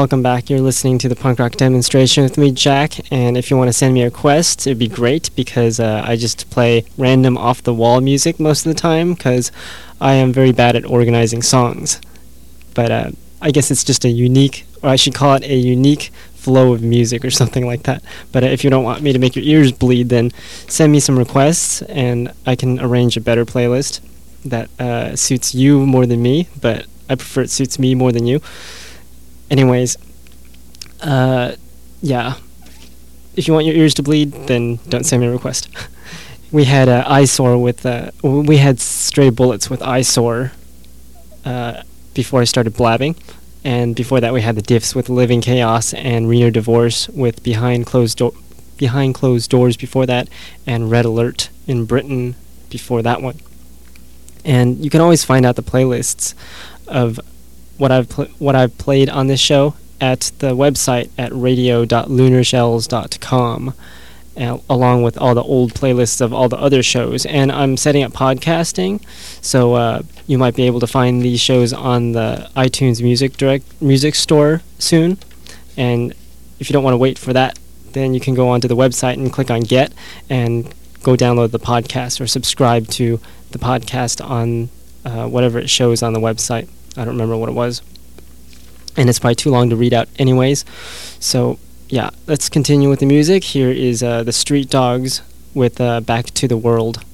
Welcome 0.00 0.22
back. 0.22 0.48
You're 0.48 0.62
listening 0.62 0.96
to 1.00 1.10
the 1.10 1.14
punk 1.14 1.38
rock 1.38 1.56
demonstration 1.56 2.24
with 2.24 2.38
me, 2.38 2.52
Jack. 2.52 3.12
And 3.12 3.36
if 3.36 3.50
you 3.50 3.58
want 3.58 3.68
to 3.68 3.72
send 3.74 3.92
me 3.92 4.00
a 4.00 4.06
request, 4.06 4.66
it'd 4.66 4.78
be 4.78 4.88
great 4.88 5.28
because 5.36 5.78
uh, 5.78 6.02
I 6.02 6.16
just 6.16 6.48
play 6.48 6.86
random 6.96 7.36
off 7.36 7.62
the 7.62 7.74
wall 7.74 8.00
music 8.00 8.40
most 8.40 8.64
of 8.64 8.72
the 8.72 8.80
time 8.80 9.12
because 9.12 9.52
I 10.00 10.14
am 10.14 10.32
very 10.32 10.52
bad 10.52 10.74
at 10.74 10.86
organizing 10.86 11.42
songs. 11.42 12.00
But 12.72 12.90
uh, 12.90 13.10
I 13.42 13.50
guess 13.50 13.70
it's 13.70 13.84
just 13.84 14.06
a 14.06 14.08
unique, 14.08 14.64
or 14.82 14.88
I 14.88 14.96
should 14.96 15.14
call 15.14 15.34
it 15.34 15.42
a 15.42 15.54
unique 15.54 16.04
flow 16.32 16.72
of 16.72 16.82
music 16.82 17.22
or 17.22 17.30
something 17.30 17.66
like 17.66 17.82
that. 17.82 18.02
But 18.32 18.42
uh, 18.42 18.46
if 18.46 18.64
you 18.64 18.70
don't 18.70 18.84
want 18.84 19.02
me 19.02 19.12
to 19.12 19.18
make 19.18 19.36
your 19.36 19.44
ears 19.44 19.70
bleed, 19.70 20.08
then 20.08 20.30
send 20.66 20.92
me 20.92 21.00
some 21.00 21.18
requests 21.18 21.82
and 21.82 22.32
I 22.46 22.56
can 22.56 22.80
arrange 22.80 23.18
a 23.18 23.20
better 23.20 23.44
playlist 23.44 24.00
that 24.46 24.70
uh, 24.80 25.14
suits 25.14 25.54
you 25.54 25.84
more 25.84 26.06
than 26.06 26.22
me. 26.22 26.48
But 26.58 26.86
I 27.10 27.16
prefer 27.16 27.42
it 27.42 27.50
suits 27.50 27.78
me 27.78 27.94
more 27.94 28.12
than 28.12 28.26
you. 28.26 28.40
Anyways, 29.50 29.96
uh, 31.02 31.56
yeah. 32.02 32.34
If 33.36 33.48
you 33.48 33.54
want 33.54 33.66
your 33.66 33.76
ears 33.76 33.94
to 33.94 34.02
bleed, 34.02 34.32
then 34.46 34.76
don't 34.88 35.04
send 35.04 35.22
me 35.22 35.28
a 35.28 35.30
request. 35.30 35.68
we 36.52 36.64
had 36.64 36.88
uh, 36.88 37.04
eyesore 37.06 37.58
with 37.58 37.86
uh, 37.86 38.10
we 38.22 38.58
had 38.58 38.80
stray 38.80 39.30
bullets 39.30 39.70
with 39.70 39.82
eyesore 39.82 40.52
uh, 41.44 41.82
before 42.14 42.40
I 42.40 42.44
started 42.44 42.74
blabbing, 42.74 43.16
and 43.64 43.94
before 43.94 44.20
that 44.20 44.32
we 44.32 44.42
had 44.42 44.56
the 44.56 44.62
diffs 44.62 44.94
with 44.94 45.08
living 45.08 45.40
chaos 45.40 45.94
and 45.94 46.28
Reno 46.28 46.50
divorce 46.50 47.08
with 47.08 47.42
behind 47.42 47.86
closed 47.86 48.18
door 48.18 48.32
behind 48.76 49.14
closed 49.14 49.50
doors 49.50 49.76
before 49.76 50.06
that, 50.06 50.28
and 50.66 50.90
red 50.90 51.04
alert 51.04 51.50
in 51.66 51.84
Britain 51.84 52.34
before 52.70 53.02
that 53.02 53.20
one. 53.20 53.38
And 54.44 54.82
you 54.82 54.90
can 54.90 55.02
always 55.02 55.22
find 55.22 55.44
out 55.44 55.56
the 55.56 55.62
playlists 55.62 56.34
of 56.86 57.20
what 57.80 57.90
I've 57.90 58.08
pl- 58.08 58.28
what 58.38 58.54
I've 58.54 58.78
played 58.78 59.08
on 59.08 59.26
this 59.26 59.40
show 59.40 59.74
at 60.00 60.30
the 60.38 60.54
website 60.54 61.10
at 61.18 61.32
radio.lunarshells.com, 61.32 63.74
along 64.68 65.02
with 65.02 65.18
all 65.18 65.34
the 65.34 65.42
old 65.42 65.74
playlists 65.74 66.20
of 66.20 66.32
all 66.32 66.48
the 66.48 66.58
other 66.58 66.82
shows. 66.82 67.26
And 67.26 67.50
I'm 67.50 67.76
setting 67.76 68.02
up 68.02 68.12
podcasting, 68.12 69.02
so 69.42 69.74
uh, 69.74 70.02
you 70.26 70.38
might 70.38 70.54
be 70.54 70.62
able 70.64 70.80
to 70.80 70.86
find 70.86 71.22
these 71.22 71.40
shows 71.40 71.72
on 71.72 72.12
the 72.12 72.50
iTunes 72.54 73.02
Music 73.02 73.36
Direct 73.36 73.64
Music 73.80 74.14
Store 74.14 74.62
soon. 74.78 75.18
And 75.76 76.14
if 76.58 76.68
you 76.68 76.74
don't 76.74 76.84
want 76.84 76.94
to 76.94 76.98
wait 76.98 77.18
for 77.18 77.32
that, 77.32 77.58
then 77.92 78.14
you 78.14 78.20
can 78.20 78.34
go 78.34 78.50
onto 78.50 78.68
the 78.68 78.76
website 78.76 79.14
and 79.14 79.32
click 79.32 79.50
on 79.50 79.62
Get 79.62 79.92
and 80.28 80.72
go 81.02 81.16
download 81.16 81.50
the 81.50 81.58
podcast 81.58 82.20
or 82.20 82.26
subscribe 82.26 82.86
to 82.88 83.18
the 83.52 83.58
podcast 83.58 84.22
on 84.24 84.68
uh, 85.04 85.26
whatever 85.26 85.58
it 85.58 85.70
shows 85.70 86.02
on 86.02 86.12
the 86.12 86.20
website. 86.20 86.68
I 86.96 87.04
don't 87.04 87.14
remember 87.14 87.36
what 87.36 87.48
it 87.48 87.54
was. 87.54 87.82
And 88.96 89.08
it's 89.08 89.18
probably 89.18 89.36
too 89.36 89.50
long 89.50 89.70
to 89.70 89.76
read 89.76 89.94
out, 89.94 90.08
anyways. 90.18 90.64
So, 91.20 91.58
yeah, 91.88 92.10
let's 92.26 92.48
continue 92.48 92.88
with 92.88 93.00
the 93.00 93.06
music. 93.06 93.44
Here 93.44 93.70
is 93.70 94.02
uh, 94.02 94.22
the 94.24 94.32
Street 94.32 94.68
Dogs 94.68 95.22
with 95.54 95.80
uh, 95.80 96.00
Back 96.00 96.26
to 96.26 96.48
the 96.48 96.56
World. 96.56 97.04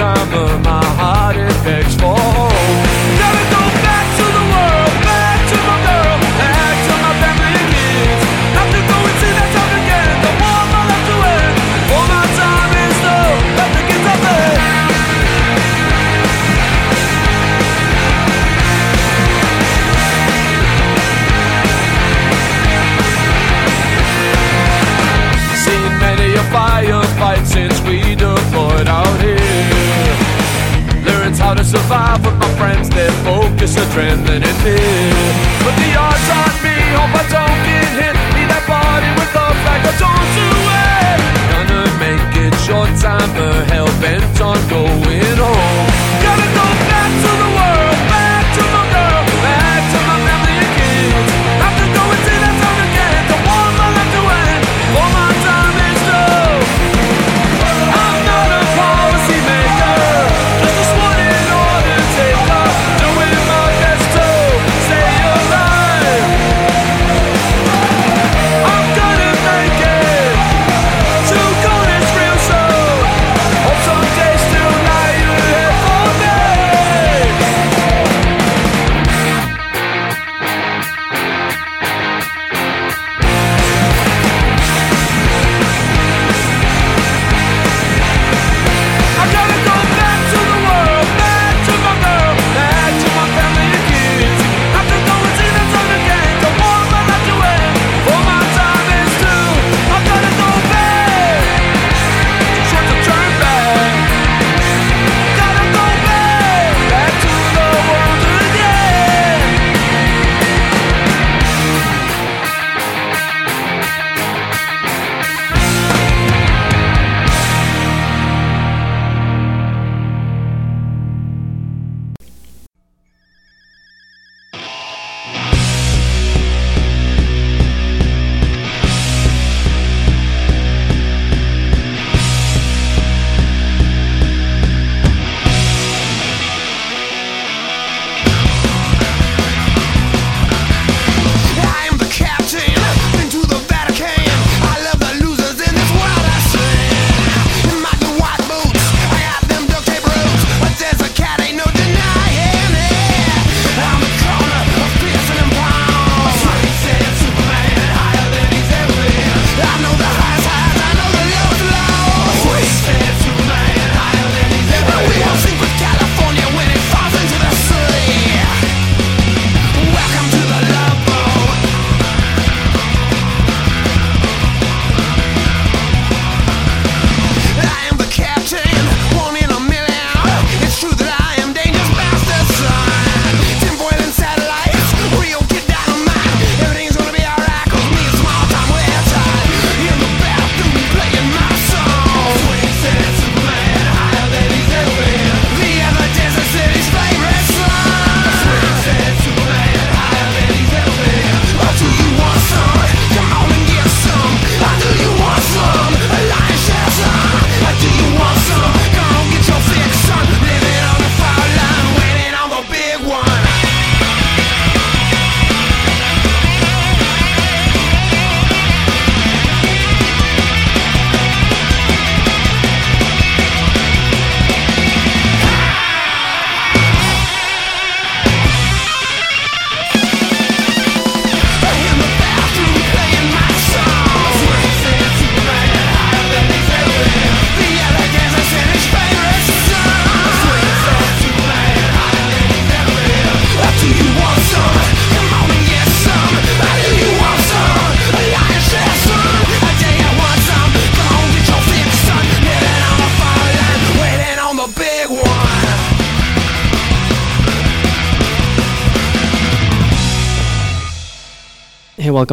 Out 0.00 0.18
a 0.32 0.63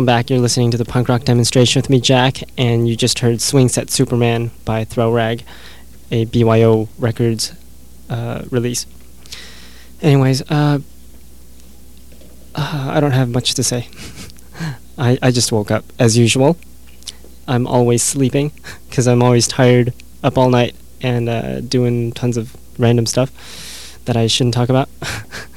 Welcome 0.02 0.18
back. 0.18 0.32
You're 0.32 0.40
listening 0.40 0.72
to 0.72 0.78
the 0.78 0.84
punk 0.84 1.10
rock 1.10 1.26
demonstration 1.26 1.80
with 1.80 1.88
me, 1.88 2.02
Jack, 2.02 2.38
and 2.58 2.90
you 2.90 2.96
just 2.96 3.20
heard 3.20 3.40
Swing 3.40 3.70
Set 3.70 3.92
Superman 3.92 4.50
by 4.66 4.84
Throw 4.84 5.14
Rag, 5.14 5.44
a 6.10 6.26
BYO 6.26 6.90
Records 6.98 7.54
uh, 8.10 8.42
release. 8.50 8.88
Anyways, 10.02 10.42
uh, 10.50 10.80
uh, 12.56 12.92
I 12.92 13.00
don't 13.00 13.12
have 13.12 13.30
much 13.30 13.54
to 13.54 13.64
say. 13.64 13.90
I, 14.98 15.20
I 15.22 15.30
just 15.30 15.52
woke 15.52 15.70
up 15.70 15.86
as 16.00 16.18
usual. 16.18 16.58
I'm 17.48 17.68
always 17.68 18.02
sleeping 18.02 18.54
because 18.90 19.08
I'm 19.08 19.22
always 19.22 19.48
tired, 19.48 19.94
up 20.24 20.36
all 20.36 20.50
night, 20.50 20.76
and 21.04 21.30
uh, 21.30 21.62
doing 21.62 22.12
tons 22.12 22.38
of 22.38 22.58
random 22.80 23.06
stuff 23.06 24.02
that 24.06 24.18
I 24.18 24.26
shouldn't 24.26 24.56
talk 24.56 24.70
about. 24.70 24.90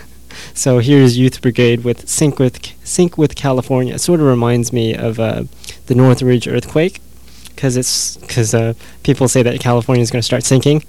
so 0.55 0.79
here's 0.79 1.19
Youth 1.19 1.43
Brigade 1.43 1.85
with 1.85 2.09
Sink 2.09 2.39
with 2.39 2.73
Sink 2.87 3.19
with 3.19 3.35
California. 3.35 3.95
It 3.95 3.99
sort 3.99 4.21
of 4.21 4.27
reminds 4.27 4.73
me 4.73 4.95
of 4.95 5.19
uh, 5.19 5.45
the 5.87 5.95
Northridge 5.95 6.47
earthquake 6.47 7.01
because 7.49 7.77
it's 7.77 8.17
because 8.19 8.55
uh, 8.55 8.75
people 9.03 9.29
say 9.29 9.43
that 9.43 9.59
California 9.61 10.01
is 10.03 10.11
going 10.11 10.21
to 10.21 10.27
start 10.27 10.45
sinking 10.45 10.85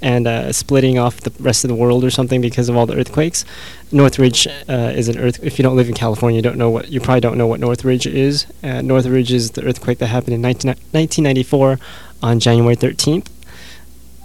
and 0.00 0.26
uh, 0.26 0.52
splitting 0.52 0.98
off 0.98 1.20
the 1.20 1.32
rest 1.42 1.64
of 1.64 1.68
the 1.68 1.74
world 1.74 2.04
or 2.04 2.10
something 2.10 2.40
because 2.40 2.68
of 2.68 2.76
all 2.76 2.86
the 2.86 2.96
earthquakes. 2.96 3.44
Northridge 3.90 4.46
uh, 4.46 4.92
is 4.94 5.08
an 5.08 5.18
earth. 5.18 5.42
If 5.42 5.58
you 5.58 5.62
don't 5.62 5.76
live 5.76 5.88
in 5.88 5.94
California, 5.94 6.36
you 6.36 6.42
don't 6.42 6.58
know 6.58 6.70
what 6.70 6.88
you 6.88 7.00
probably 7.00 7.20
don't 7.20 7.38
know 7.38 7.46
what 7.46 7.60
Northridge 7.60 8.06
is. 8.06 8.46
Uh, 8.62 8.82
Northridge 8.82 9.32
is 9.32 9.52
the 9.52 9.64
earthquake 9.64 9.98
that 9.98 10.08
happened 10.08 10.34
in 10.34 10.40
19, 10.40 10.68
1994 10.68 11.78
on 12.22 12.40
January 12.40 12.76
13th, 12.76 13.28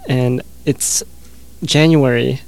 and 0.08 0.42
it's 0.64 1.02
January 1.64 2.40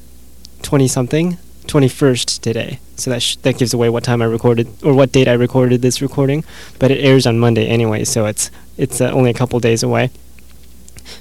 20 0.63 0.89
something, 0.89 1.39
21st 1.67 2.41
today. 2.41 2.79
So 2.97 3.11
that 3.11 3.23
sh- 3.23 3.37
that 3.37 3.59
gives 3.59 3.75
away 3.75 3.89
what 3.89 4.05
time 4.05 4.23
I 4.23 4.25
recorded 4.25 4.69
or 4.83 4.95
what 4.95 5.13
date 5.13 5.29
I 5.29 5.33
recorded 5.35 5.83
this 5.83 6.01
recording, 6.01 6.45
but 6.79 6.91
it 6.91 7.05
airs 7.05 7.27
on 7.27 7.39
Monday 7.39 7.67
anyway, 7.67 8.05
so 8.05 8.27
it's 8.27 8.51
it's 8.77 9.01
uh, 9.01 9.11
only 9.11 9.31
a 9.31 9.35
couple 9.35 9.61
days 9.61 9.83
away. 9.83 10.11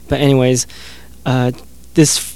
But 0.08 0.22
anyways, 0.22 0.68
uh, 1.26 1.52
this 1.96 2.36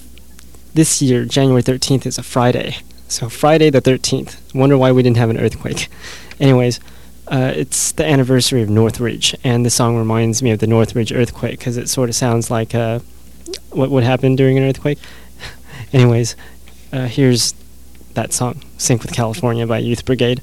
this 0.73 1.01
year, 1.01 1.25
January 1.25 1.63
13th, 1.63 2.05
is 2.05 2.17
a 2.17 2.23
Friday. 2.23 2.77
So 3.07 3.27
Friday 3.29 3.69
the 3.69 3.81
13th. 3.81 4.37
Wonder 4.53 4.77
why 4.77 4.91
we 4.91 5.01
didn't 5.01 5.17
have 5.17 5.29
an 5.29 5.39
earthquake. 5.39 5.87
Anyways, 6.39 6.79
uh, 7.27 7.53
it's 7.55 7.91
the 7.91 8.05
anniversary 8.05 8.61
of 8.61 8.69
Northridge, 8.69 9.35
and 9.43 9.65
the 9.65 9.69
song 9.69 9.97
reminds 9.97 10.41
me 10.43 10.51
of 10.51 10.59
the 10.59 10.67
Northridge 10.67 11.11
earthquake 11.11 11.59
because 11.59 11.77
it 11.77 11.89
sort 11.89 12.09
of 12.09 12.15
sounds 12.15 12.51
like 12.51 12.75
uh, 12.75 12.99
what 13.71 13.89
would 13.89 14.03
happen 14.03 14.35
during 14.35 14.57
an 14.57 14.63
earthquake. 14.63 14.99
Anyways, 15.93 16.35
uh, 16.91 17.07
here's 17.07 17.53
that 18.19 18.33
song, 18.33 18.59
"Sink 18.77 19.01
with 19.01 19.13
California" 19.13 19.65
by 19.65 19.77
Youth 19.77 20.03
Brigade. 20.03 20.41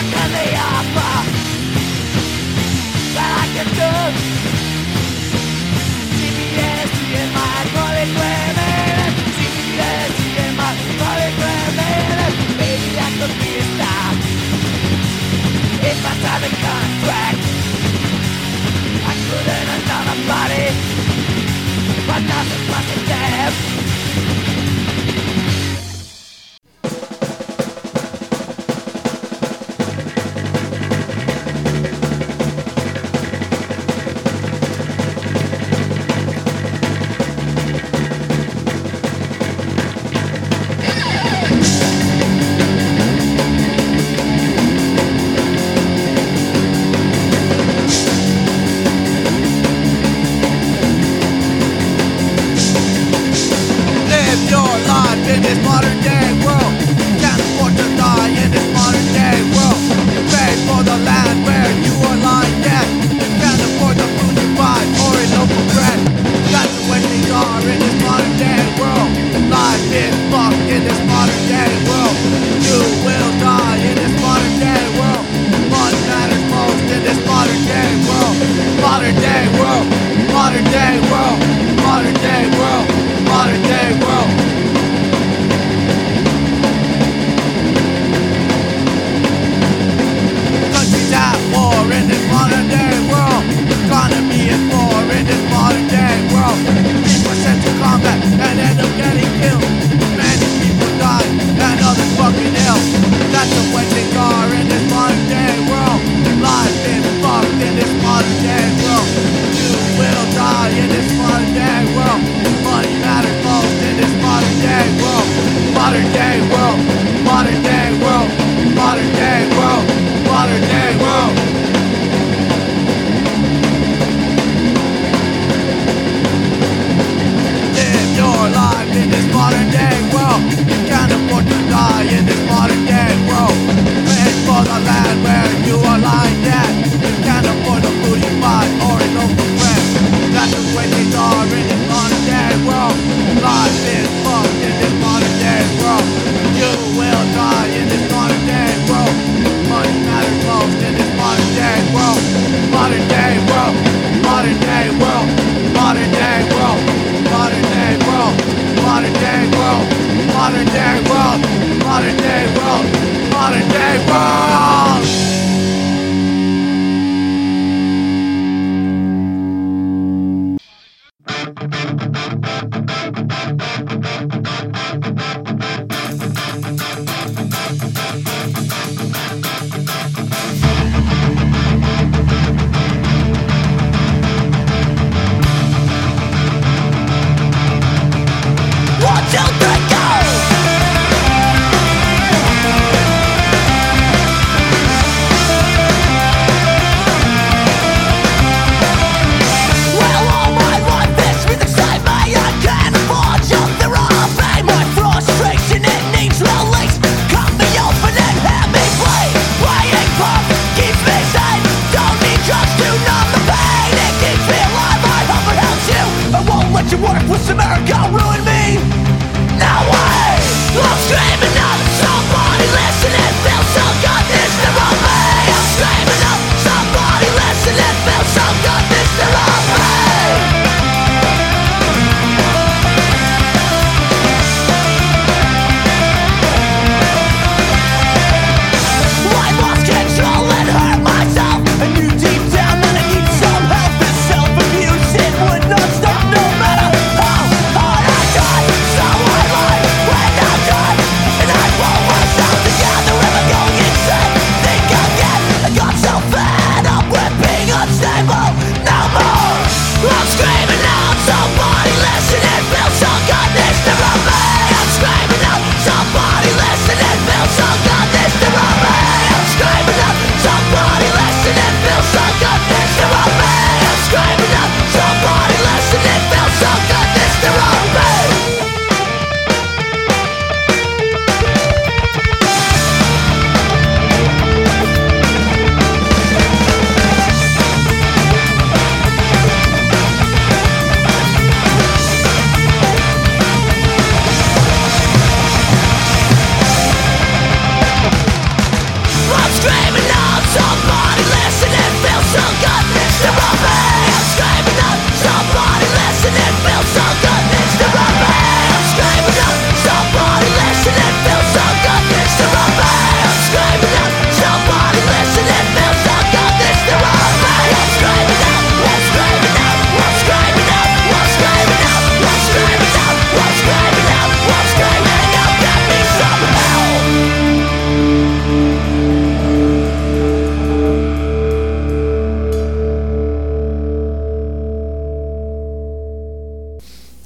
What 0.00 0.08
can 0.14 0.30
they 0.32 0.56
offer 0.56 1.12
that 3.14 3.32
I 3.36 3.46
can 3.52 3.68
do? 3.76 3.90
Polygram, 11.00 11.78
and 11.84 12.34
maybe 12.56 12.90
I 12.96 13.08
could 13.18 13.34
be 13.44 13.52
a 13.60 13.64
star 13.76 14.08
if 15.84 16.00
I 16.00 16.14
signed 16.22 16.44
a 16.44 16.52
contract. 16.64 17.42
I 19.04 19.14
could 19.26 19.46
earn 19.52 19.68
another 19.76 20.18
body, 20.32 20.66
but 22.08 22.20
nothing 22.24 22.64
but 22.72 22.84
the 22.88 22.96
damn. 23.04 23.89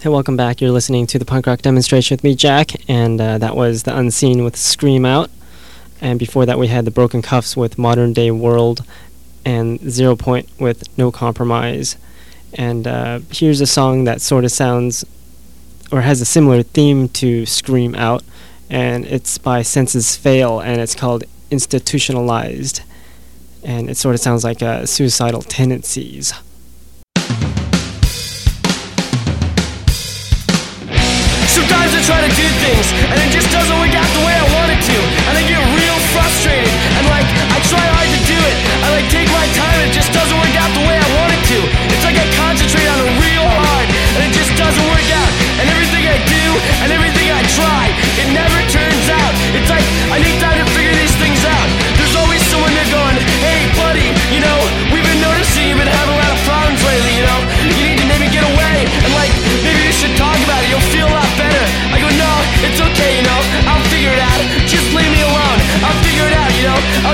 Hey, 0.04 0.10
welcome 0.10 0.36
back. 0.36 0.60
You're 0.60 0.70
listening 0.70 1.06
to 1.06 1.18
the 1.18 1.24
punk 1.24 1.46
rock 1.46 1.62
demonstration 1.62 2.14
with 2.14 2.24
me, 2.24 2.34
Jack, 2.34 2.72
and 2.90 3.18
uh, 3.18 3.38
that 3.38 3.56
was 3.56 3.84
the 3.84 3.96
Unseen 3.96 4.44
with 4.44 4.54
Scream 4.54 5.06
Out. 5.06 5.30
And 5.98 6.18
before 6.18 6.44
that, 6.44 6.58
we 6.58 6.66
had 6.66 6.84
the 6.84 6.90
Broken 6.90 7.22
Cuffs 7.22 7.56
with 7.56 7.78
Modern 7.78 8.12
Day 8.12 8.30
World, 8.30 8.84
and 9.46 9.80
Zero 9.90 10.14
Point 10.14 10.50
with 10.60 10.86
No 10.98 11.10
Compromise. 11.10 11.96
And 12.52 12.86
uh, 12.86 13.20
here's 13.30 13.62
a 13.62 13.66
song 13.66 14.04
that 14.04 14.20
sort 14.20 14.44
of 14.44 14.52
sounds 14.52 15.06
or 15.90 16.02
has 16.02 16.20
a 16.20 16.26
similar 16.26 16.62
theme 16.62 17.08
to 17.08 17.46
Scream 17.46 17.94
Out, 17.94 18.22
and 18.68 19.06
it's 19.06 19.38
by 19.38 19.62
Senses 19.62 20.18
Fail, 20.18 20.60
and 20.60 20.82
it's 20.82 20.94
called 20.94 21.24
Institutionalized. 21.50 22.82
And 23.62 23.88
it 23.88 23.96
sort 23.96 24.14
of 24.14 24.20
sounds 24.20 24.44
like 24.44 24.60
uh, 24.60 24.84
suicidal 24.84 25.40
tendencies. 25.40 26.34
Sometimes 31.84 32.00
I 32.00 32.16
try 32.16 32.20
to 32.24 32.32
do 32.32 32.48
things 32.64 32.86
and 33.12 33.18
it 33.20 33.28
just 33.28 33.52
doesn't 33.52 33.76
work 33.76 33.92
out 33.92 34.08
the 34.16 34.24
way 34.24 34.32
I 34.32 34.46
want 34.56 34.72
it 34.72 34.80
to. 34.88 34.96
And 35.28 35.36
I 35.36 35.44
get 35.44 35.60
real 35.76 35.98
frustrated 36.16 36.64
and 36.64 37.04
like 37.12 37.28
I 37.28 37.60
try 37.60 37.84
hard 37.92 38.08
to 38.08 38.20
do 38.24 38.38
it. 38.40 38.56
I 38.80 38.88
like 38.96 39.04
take 39.12 39.28
my 39.28 39.44
time 39.52 39.76
and 39.84 39.92
it 39.92 39.92
just 39.92 40.08
doesn't 40.08 40.32
work 40.32 40.56
out 40.56 40.72
the 40.72 40.80
way 40.80 40.96
I 40.96 41.08
want 41.20 41.36
it 41.36 41.44
to. 41.44 41.58
It's 41.92 42.00
like 42.08 42.16
I 42.16 42.24
concentrate 42.40 42.88
on 42.88 43.04
it 43.04 43.12
real 43.20 43.44
hard 43.44 43.86
and 44.16 44.20
it 44.24 44.32
just 44.32 44.56
doesn't 44.56 44.86
work 44.96 45.08
out. 45.12 45.28
And 45.60 45.68
everything 45.68 46.08
I 46.08 46.16
do 46.24 46.44
and 46.80 46.88
everything 46.88 47.28
I 47.28 47.44
try, 47.52 47.92
it 48.16 48.32
never 48.32 48.58
turns 48.72 49.06
out. 49.12 49.32
It's 49.52 49.68
like 49.68 49.84
I 50.08 50.24
need 50.24 50.40
time 50.40 50.56
to 50.64 50.68
figure 50.72 50.83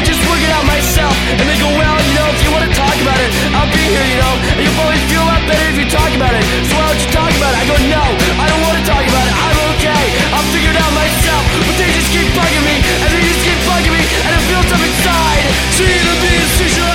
I'll 0.01 0.09
just 0.09 0.25
work 0.33 0.41
it 0.41 0.49
out 0.49 0.65
myself. 0.65 1.13
And 1.29 1.45
they 1.45 1.61
go, 1.61 1.69
well, 1.77 1.93
you 2.01 2.15
know, 2.17 2.33
if 2.33 2.41
you 2.41 2.49
want 2.49 2.65
to 2.65 2.73
talk 2.73 2.97
about 3.05 3.21
it, 3.21 3.29
I'll 3.53 3.69
be 3.69 3.85
here, 3.85 4.01
you 4.09 4.17
know. 4.17 4.33
And 4.57 4.65
you'll 4.65 4.73
probably 4.81 4.97
feel 5.13 5.21
a 5.21 5.29
lot 5.29 5.45
better 5.45 5.61
if 5.69 5.77
you 5.77 5.85
talk 5.93 6.09
about 6.17 6.33
it. 6.33 6.41
So 6.65 6.81
why 6.81 6.89
don't 6.89 7.05
you 7.05 7.11
talk 7.13 7.29
about 7.37 7.53
it? 7.53 7.61
I 7.61 7.65
go, 7.69 7.77
no, 7.85 8.05
I 8.41 8.49
don't 8.49 8.65
want 8.65 8.81
to 8.81 8.85
talk 8.89 9.05
about 9.05 9.29
it. 9.29 9.35
I'm 9.37 9.61
okay. 9.77 10.05
I'll 10.33 10.49
figure 10.57 10.73
it 10.73 10.81
out 10.81 10.89
myself. 10.97 11.45
But 11.69 11.77
they 11.77 11.93
just 11.93 12.09
keep 12.17 12.33
bugging 12.33 12.65
me, 12.65 12.81
and 12.81 13.09
they 13.13 13.21
just 13.29 13.45
keep 13.45 13.61
bugging 13.69 13.93
me, 13.93 14.01
and 14.25 14.33
it 14.41 14.43
builds 14.49 14.73
up 14.73 14.81
inside. 14.81 15.45
See 15.77 15.85
the 15.85 16.17
beast, 16.25 16.90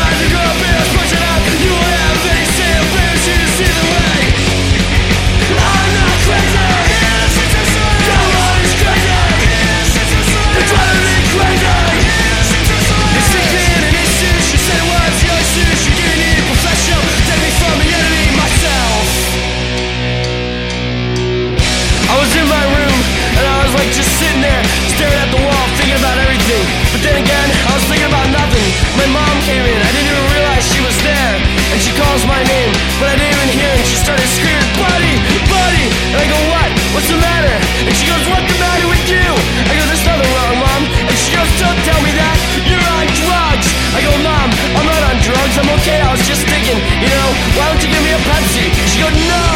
started 34.06 34.30
screaming, 34.38 34.70
"Buddy, 34.78 35.16
buddy!" 35.50 35.86
And 36.14 36.22
I 36.22 36.26
go, 36.30 36.38
"What? 36.54 36.70
What's 36.94 37.10
the 37.10 37.18
matter?" 37.18 37.56
And 37.90 37.94
she 37.98 38.06
goes, 38.06 38.22
"What's 38.30 38.46
the 38.54 38.60
matter 38.62 38.86
with 38.86 39.02
you?" 39.10 39.30
I 39.66 39.74
go, 39.74 39.82
"There's 39.90 40.06
nothing 40.06 40.30
wrong, 40.38 40.56
mom." 40.62 40.82
And 41.10 41.16
she 41.18 41.34
goes, 41.34 41.50
"Don't 41.58 41.80
tell 41.90 41.98
me 42.06 42.14
that. 42.14 42.38
You're 42.70 42.86
on 43.02 43.06
drugs." 43.26 43.68
I 43.98 44.06
go, 44.06 44.14
"Mom, 44.22 44.50
I'm 44.78 44.86
not 44.86 45.02
on 45.10 45.18
drugs. 45.26 45.56
I'm 45.58 45.70
okay. 45.82 45.98
I 46.06 46.12
was 46.14 46.22
just 46.30 46.46
thinking, 46.46 46.78
you 47.02 47.10
know, 47.18 47.28
why 47.58 47.66
don't 47.66 47.82
you 47.82 47.90
give 47.90 48.04
me 48.06 48.14
a 48.14 48.22
Pepsi?" 48.30 48.66
She 48.94 49.02
goes, 49.02 49.18
"No, 49.26 49.48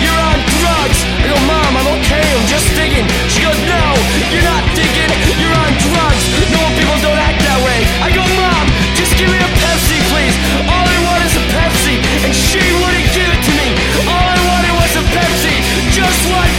you're 0.00 0.22
on 0.32 0.40
drugs." 0.56 0.98
I 1.20 1.26
go, 1.28 1.36
"Mom, 1.44 1.70
I'm 1.76 1.88
okay. 2.00 2.24
I'm 2.32 2.48
just 2.48 2.68
thinking." 2.80 3.04
She 3.28 3.44
goes, 3.44 3.60
"No, 3.68 3.84
you're 4.32 4.48
not 4.52 4.64
thinking. 4.72 5.10
You're 5.36 5.52
on 5.52 5.72
drugs. 5.84 6.24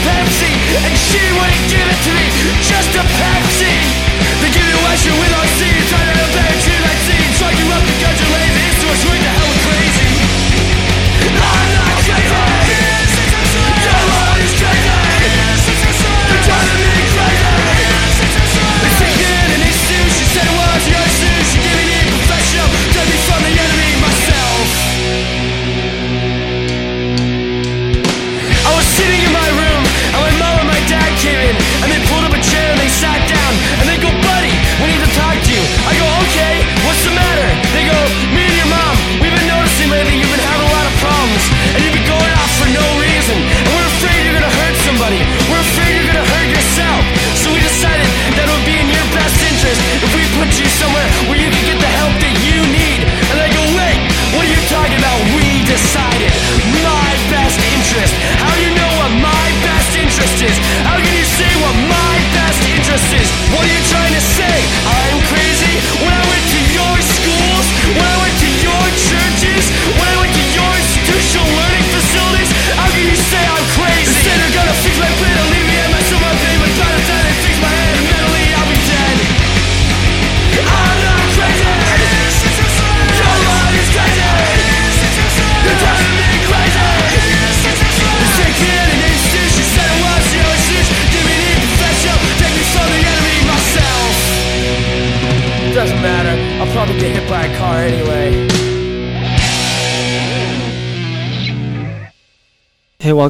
Pepsi, 0.10 0.52
and 0.86 0.98
she 0.98 1.22
wouldn't 1.38 1.70
give 1.70 1.88
it 1.88 2.04
to 2.06 2.14
me. 2.14 2.29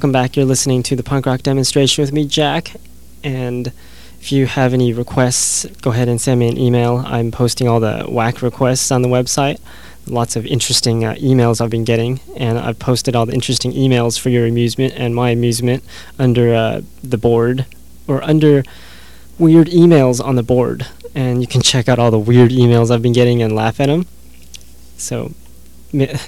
Welcome 0.10 0.23
back. 0.23 0.36
You're 0.36 0.45
listening 0.48 0.81
to 0.81 0.95
the 0.95 1.03
punk 1.03 1.27
rock 1.27 1.44
demonstration 1.44 2.02
with 2.02 2.11
me, 2.11 2.26
Jack. 2.26 2.72
And 3.23 3.72
If 4.19 4.34
you 4.34 4.48
have 4.48 4.73
any 4.73 4.91
requests, 4.91 5.65
go 5.81 5.91
ahead 5.91 6.10
and 6.10 6.19
send 6.19 6.41
me 6.41 6.49
an 6.49 6.57
email. 6.57 7.03
I'm 7.06 7.31
posting 7.31 7.69
all 7.69 7.80
the 7.80 8.06
whack 8.10 8.41
requests 8.41 8.91
on 8.91 9.02
the 9.02 9.07
website. 9.07 9.60
Lots 10.07 10.36
of 10.36 10.45
interesting 10.45 11.06
uh, 11.06 11.14
emails 11.15 11.61
I've 11.61 11.69
been 11.69 11.86
getting, 11.86 12.19
and 12.36 12.60
I've 12.60 12.80
posted 12.80 13.15
all 13.15 13.26
the 13.26 13.34
interesting 13.34 13.72
emails 13.72 14.19
for 14.19 14.30
your 14.30 14.45
amusement 14.45 14.94
and 14.98 15.15
my 15.15 15.30
amusement 15.30 15.84
under 16.18 16.53
uh, 16.53 16.81
the 17.02 17.18
board 17.18 17.65
or 18.07 18.22
under 18.23 18.64
weird 19.38 19.68
emails 19.68 20.23
on 20.23 20.36
the 20.36 20.44
board. 20.44 20.86
And 21.15 21.40
you 21.40 21.48
can 21.48 21.61
check 21.61 21.88
out 21.88 21.98
all 21.98 22.11
the 22.11 22.19
weird 22.19 22.52
emails 22.52 22.91
I've 22.91 23.02
been 23.02 23.14
getting 23.14 23.41
and 23.41 23.56
laugh 23.56 23.80
at 23.80 23.86
them. 23.86 24.06
So, 24.98 25.34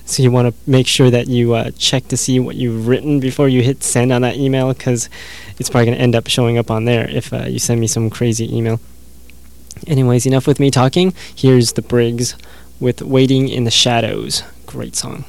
so 0.06 0.24
you 0.24 0.32
want 0.32 0.48
to 0.48 0.70
make 0.70 0.88
sure 0.88 1.10
that 1.12 1.28
you 1.28 1.54
uh, 1.54 1.72
check 1.78 2.08
to 2.08 2.18
see 2.18 2.40
what 2.40 2.56
you've 2.56 2.88
written 2.88 3.20
before 3.20 3.48
you 3.48 3.62
hit 3.62 3.84
send 3.84 4.12
on 4.12 4.22
that 4.24 4.36
email, 4.36 4.74
because 4.74 5.10
it's 5.60 5.70
probably 5.70 5.86
going 5.86 5.98
to 5.98 6.04
end 6.04 6.16
up 6.16 6.28
showing 6.28 6.58
up 6.58 6.72
on 6.72 6.86
there 6.86 7.08
if 7.10 7.32
uh, 7.32 7.44
you 7.44 7.60
send 7.60 7.80
me 7.80 7.88
some 7.88 8.10
crazy 8.10 8.56
email. 8.56 8.80
Anyways, 9.88 10.26
enough 10.26 10.48
with 10.48 10.60
me 10.60 10.72
talking. 10.72 11.14
Here's 11.36 11.74
the 11.74 11.82
Briggs 11.82 12.36
with 12.80 13.02
"Waiting 13.02 13.50
in 13.50 13.64
the 13.64 13.72
Shadows." 13.72 14.44
Great 14.66 14.96
song. 14.96 15.26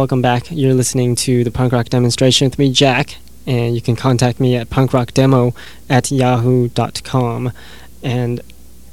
Welcome 0.00 0.22
back. 0.22 0.50
You're 0.50 0.72
listening 0.72 1.14
to 1.16 1.44
the 1.44 1.50
punk 1.50 1.74
rock 1.74 1.90
demonstration 1.90 2.46
with 2.46 2.58
me, 2.58 2.72
Jack, 2.72 3.16
and 3.46 3.74
you 3.74 3.82
can 3.82 3.96
contact 3.96 4.40
me 4.40 4.56
at 4.56 4.70
punkrockdemo 4.70 5.54
at 5.90 6.10
yahoo.com. 6.10 7.52
And 8.02 8.40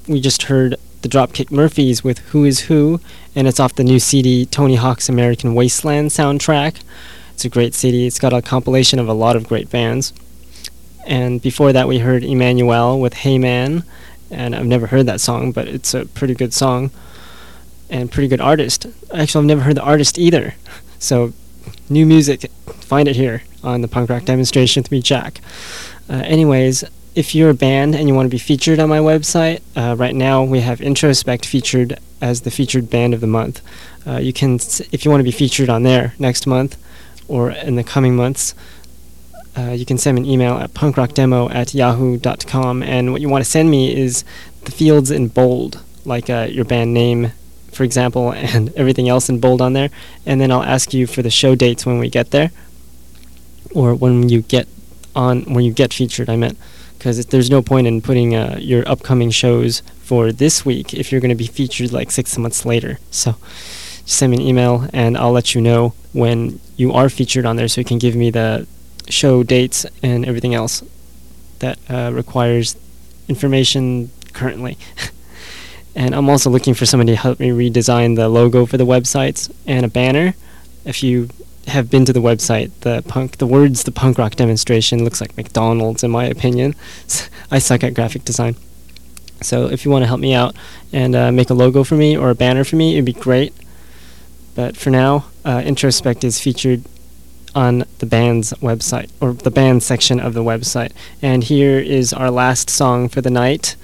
we 0.10 0.20
just 0.20 0.44
heard 0.44 0.76
the 1.04 1.08
Dropkick 1.08 1.50
Murphys 1.50 2.04
with 2.04 2.20
Who 2.32 2.44
Is 2.44 2.60
Who, 2.66 3.00
and 3.34 3.48
it's 3.48 3.58
off 3.58 3.74
the 3.76 3.86
new 3.86 4.00
CD 4.00 4.46
Tony 4.46 4.76
Hawk's 4.76 5.08
American 5.08 5.56
Wasteland 5.56 6.10
soundtrack. 6.10 6.82
It's 7.34 7.46
a 7.46 7.50
great 7.50 7.74
CD. 7.74 8.06
It's 8.06 8.20
got 8.20 8.34
a 8.34 8.42
compilation 8.42 9.00
of 9.00 9.08
a 9.08 9.14
lot 9.14 9.38
of 9.38 9.48
great 9.48 9.70
bands. 9.70 10.12
And 11.06 11.42
before 11.42 11.72
that, 11.72 11.88
we 11.88 12.00
heard 12.00 12.26
Emanuel 12.26 13.00
with 13.00 13.14
Hey 13.14 13.38
Man, 13.38 13.86
and 14.30 14.54
I've 14.54 14.66
never 14.66 14.88
heard 14.88 15.06
that 15.06 15.22
song, 15.22 15.54
but 15.54 15.70
it's 15.70 15.94
a 15.94 16.06
pretty 16.06 16.34
good 16.34 16.54
song 16.54 16.92
and 17.90 18.12
pretty 18.12 18.28
good 18.28 18.42
artist. 18.42 18.88
Actually, 19.14 19.44
I've 19.44 19.48
never 19.48 19.62
heard 19.62 19.78
the 19.78 19.84
artist 19.84 20.20
either. 20.20 20.56
So, 21.00 21.34
new 21.90 22.06
music, 22.06 22.50
find 22.68 23.08
it 23.08 23.16
here 23.16 23.44
on 23.64 23.82
the 23.82 23.88
punk 23.88 24.10
rock 24.10 24.26
demonstration 24.26 24.84
with 24.84 24.92
me, 24.92 25.02
Jack. 25.02 25.42
Uh, 26.10 26.22
anyways, 26.26 26.84
if 27.16 27.34
you're 27.34 27.50
a 27.50 27.56
band 27.56 27.96
and 27.96 28.08
you 28.08 28.14
want 28.14 28.28
to 28.28 28.30
be 28.30 28.38
featured 28.38 28.80
on 28.80 28.90
my 28.90 29.00
website, 29.00 29.62
uh, 29.76 29.96
right 29.96 30.16
now 30.16 30.44
we 30.44 30.62
have 30.62 30.80
Introspect 30.80 31.46
featured 31.46 31.98
as 32.22 32.42
the 32.42 32.52
featured 32.52 32.90
band 32.90 33.14
of 33.14 33.22
the 33.22 33.28
month. 33.28 33.62
Uh, 34.06 34.18
you 34.18 34.32
can, 34.32 34.56
if 34.92 35.04
you 35.04 35.12
want 35.12 35.20
to 35.20 35.26
be 35.26 35.32
featured 35.32 35.70
on 35.70 35.84
there 35.84 36.14
next 36.20 36.48
month 36.48 36.78
or 37.28 37.52
in 37.52 37.76
the 37.76 37.84
coming 37.84 38.16
months, 38.16 38.54
uh, 39.58 39.72
you 39.72 39.86
can 39.86 39.98
send 39.98 40.16
me 40.16 40.22
an 40.22 40.30
email 40.30 40.54
at 40.60 40.74
punkrockdemo 40.74 41.54
at 41.54 41.74
yahoo.com. 41.74 42.84
And 42.84 43.12
what 43.12 43.22
you 43.22 43.30
want 43.30 43.44
to 43.44 43.50
send 43.50 43.72
me 43.72 43.96
is 43.96 44.24
the 44.66 44.72
fields 44.72 45.10
in 45.10 45.28
bold, 45.30 45.82
like 46.06 46.30
uh, 46.30 46.48
your 46.50 46.66
band 46.66 46.94
name, 46.94 47.32
for 47.78 47.84
example, 47.84 48.34
and 48.34 48.74
everything 48.76 49.08
else 49.08 49.30
in 49.30 49.40
bold 49.40 49.62
on 49.62 49.74
there. 49.74 49.90
And 50.26 50.42
then 50.42 50.52
I'll 50.52 50.64
ask 50.64 50.94
you 50.94 51.08
for 51.08 51.22
the 51.22 51.30
show 51.30 51.56
dates 51.56 51.86
when 51.86 52.00
we 52.00 52.10
get 52.10 52.32
there, 52.32 52.52
or 53.74 53.94
when 53.96 54.28
you 54.28 54.42
get 54.42 54.68
on, 55.16 55.44
when 55.54 55.64
you 55.64 55.72
get 55.72 55.94
featured, 55.94 56.30
I 56.30 56.36
meant. 56.36 56.58
Because 56.98 57.24
there's 57.28 57.52
no 57.52 57.62
point 57.62 57.86
in 57.86 58.02
putting 58.02 58.36
uh, 58.36 58.58
your 58.60 58.88
upcoming 58.90 59.30
shows 59.30 59.82
for 60.02 60.32
this 60.32 60.66
week 60.66 60.96
if 60.96 61.12
you're 61.12 61.22
going 61.22 61.30
to 61.30 61.36
be 61.36 61.46
featured 61.46 61.94
like 61.94 62.10
six 62.10 62.36
months 62.40 62.66
later. 62.66 62.98
So 63.12 63.36
send 64.06 64.32
me 64.32 64.38
an 64.38 64.44
email 64.44 64.90
and 64.94 65.16
I'll 65.16 65.32
let 65.32 65.54
you 65.54 65.62
know 65.62 65.94
when 66.14 66.60
you 66.76 66.92
are 66.94 67.10
featured 67.10 67.46
on 67.46 67.56
there 67.56 67.68
so 67.68 67.82
you 67.82 67.86
can 67.86 68.00
give 68.00 68.16
me 68.16 68.32
the 68.32 68.66
show 69.10 69.44
dates 69.44 69.86
and 70.02 70.26
everything 70.26 70.56
else 70.56 70.84
that 71.60 71.78
uh, 71.88 72.12
requires 72.12 72.76
information 73.28 74.10
currently. 74.34 74.78
and 75.98 76.14
I'm 76.14 76.30
also 76.30 76.52
looking 76.52 76.76
for 76.76 76.86
somebody 76.86 77.14
to 77.14 77.18
help 77.18 77.40
me 77.40 77.50
redesign 77.50 78.16
the 78.16 78.30
logo 78.30 78.68
for 78.68 78.78
the 78.78 78.86
websites 78.86 79.52
and 79.66 79.84
a 79.84 79.90
banner. 79.90 80.36
If 80.86 81.02
you 81.02 81.30
have 81.66 81.90
been 81.90 82.06
to 82.06 82.14
the 82.14 82.22
website, 82.22 82.72
the 82.82 83.04
punk, 83.08 83.38
the 83.38 83.48
words 83.48 83.84
"the 83.84 83.92
punk 83.92 84.20
rock 84.20 84.36
demonstration" 84.36 85.04
looks 85.04 85.20
like 85.20 85.36
McDonald's 85.36 86.04
in 86.04 86.12
my 86.12 86.26
opinion. 86.26 86.76
I 87.52 87.58
suck 87.58 87.84
at 87.84 87.96
graphic 87.96 88.24
design. 88.24 88.56
So 89.42 89.66
if 89.66 89.86
you 89.86 89.92
want 89.92 90.04
to 90.04 90.08
help 90.08 90.20
me 90.20 90.36
out 90.36 90.56
and 90.94 91.16
uh, 91.16 91.32
make 91.32 91.50
a 91.50 91.56
logo 91.56 91.84
for 91.84 91.96
me 91.96 92.16
or 92.16 92.30
a 92.30 92.36
banner 92.36 92.64
for 92.64 92.76
me, 92.76 92.94
it'd 92.94 93.06
be 93.06 93.14
great. 93.14 93.54
But 94.54 94.78
for 94.78 94.92
now, 94.92 95.26
uh, 95.44 95.62
Introspect 95.62 96.24
is 96.24 96.40
featured 96.40 96.84
on 97.56 97.86
the 98.00 98.06
band's 98.06 98.54
website 98.54 99.10
or 99.20 99.34
the 99.34 99.52
band 99.52 99.82
section 99.82 100.20
of 100.20 100.36
the 100.36 100.44
website. 100.44 100.92
And 101.24 101.44
here 101.44 101.80
is 101.80 102.14
our 102.14 102.30
last 102.30 102.70
song 102.70 103.10
for 103.10 103.22
the 103.22 103.32
night 103.32 103.76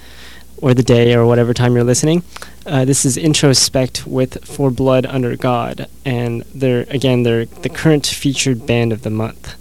or 0.64 0.74
the 0.74 0.82
day 0.82 1.14
or 1.14 1.26
whatever 1.26 1.54
time 1.54 1.76
you're 1.76 1.84
listening. 1.84 2.24
Uh, 2.66 2.86
this 2.86 3.04
is 3.04 3.18
Introspect 3.18 4.08
with 4.08 4.46
For 4.46 4.72
Blood 4.72 5.06
Under 5.06 5.36
God, 5.36 5.88
and 6.06 6.44
they're 6.56 6.86
again 6.90 7.24
they're 7.24 7.44
the 7.46 7.68
current 7.68 8.08
featured 8.08 8.66
band 8.66 8.94
of 8.94 9.02
the 9.02 9.10
month. 9.10 9.56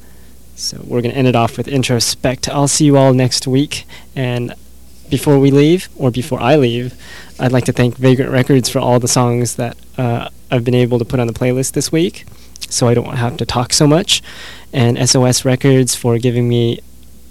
So 0.55 0.81
we're 0.85 1.03
gonna 1.03 1.15
end 1.15 1.27
it 1.27 1.35
off 1.35 1.59
with 1.59 1.67
Introspect. 1.67 2.49
I'll 2.49 2.69
see 2.69 2.85
you 2.85 2.97
all 2.97 3.13
next 3.13 3.49
week, 3.49 3.85
and 4.15 4.55
before 5.11 5.41
we 5.41 5.51
leave 5.51 5.89
or 5.97 6.13
before 6.13 6.41
I 6.41 6.55
leave, 6.55 6.95
I'd 7.37 7.51
like 7.51 7.65
to 7.65 7.73
thank 7.73 7.97
Vagrant 7.97 8.31
Records 8.31 8.69
for 8.69 8.79
all 8.79 9.01
the 9.01 9.09
songs 9.09 9.57
that 9.57 9.77
uh, 9.99 10.29
I've 10.53 10.63
been 10.63 10.77
able 10.77 11.01
to 11.01 11.05
put 11.05 11.19
on 11.19 11.27
the 11.27 11.33
playlist 11.33 11.73
this 11.73 11.91
week, 11.91 12.27
so 12.69 12.87
I 12.87 12.95
don't 12.95 13.17
have 13.17 13.37
to 13.39 13.45
talk 13.45 13.73
so 13.73 13.89
much, 13.89 14.23
and 14.73 14.97
SOS 15.11 15.45
Records 15.45 15.97
for 15.97 16.17
giving 16.19 16.49
me 16.49 16.79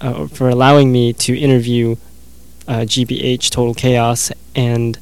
uh, 0.02 0.26
for 0.26 0.50
allowing 0.50 0.92
me 0.92 1.14
to 1.14 1.38
interview 1.38 1.96
GBH 2.66 3.50
Total 3.50 3.74
Chaos 3.74 4.32
and 4.54 4.98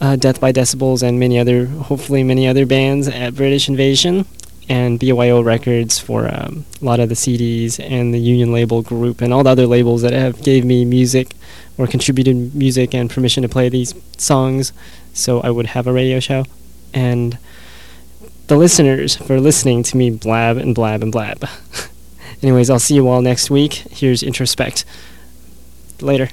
uh, 0.00 0.16
Death 0.16 0.40
by 0.40 0.52
Decibels 0.52 1.02
and 1.02 1.18
many 1.18 1.38
other, 1.38 1.66
hopefully 1.66 2.24
many 2.24 2.48
other 2.48 2.66
bands 2.66 3.06
at 3.08 3.34
British 3.34 3.68
Invasion, 3.68 4.26
and 4.68 4.98
BYO 4.98 5.40
Records 5.40 5.98
for 5.98 6.28
um, 6.32 6.64
a 6.80 6.84
lot 6.84 7.00
of 7.00 7.08
the 7.08 7.14
CDs 7.14 7.78
and 7.78 8.12
the 8.12 8.18
Union 8.18 8.52
Label 8.52 8.82
Group 8.82 9.20
and 9.20 9.32
all 9.32 9.44
the 9.44 9.50
other 9.50 9.66
labels 9.66 10.02
that 10.02 10.12
have 10.12 10.42
gave 10.42 10.64
me 10.64 10.84
music 10.84 11.34
or 11.78 11.86
contributed 11.86 12.54
music 12.54 12.94
and 12.94 13.10
permission 13.10 13.42
to 13.42 13.48
play 13.48 13.68
these 13.68 13.94
songs, 14.18 14.72
so 15.12 15.40
I 15.40 15.50
would 15.50 15.66
have 15.66 15.86
a 15.86 15.92
radio 15.92 16.20
show. 16.20 16.44
And 16.92 17.38
the 18.48 18.56
listeners 18.56 19.16
for 19.16 19.40
listening 19.40 19.82
to 19.84 19.96
me 19.96 20.10
blab 20.10 20.56
and 20.56 20.74
blab 20.74 21.02
and 21.02 21.12
blab. 21.12 21.48
Anyways, 22.42 22.70
I'll 22.70 22.78
see 22.78 22.96
you 22.96 23.08
all 23.08 23.22
next 23.22 23.50
week. 23.50 23.74
Here's 23.74 24.22
Introspect. 24.22 24.84
Later. 26.00 26.28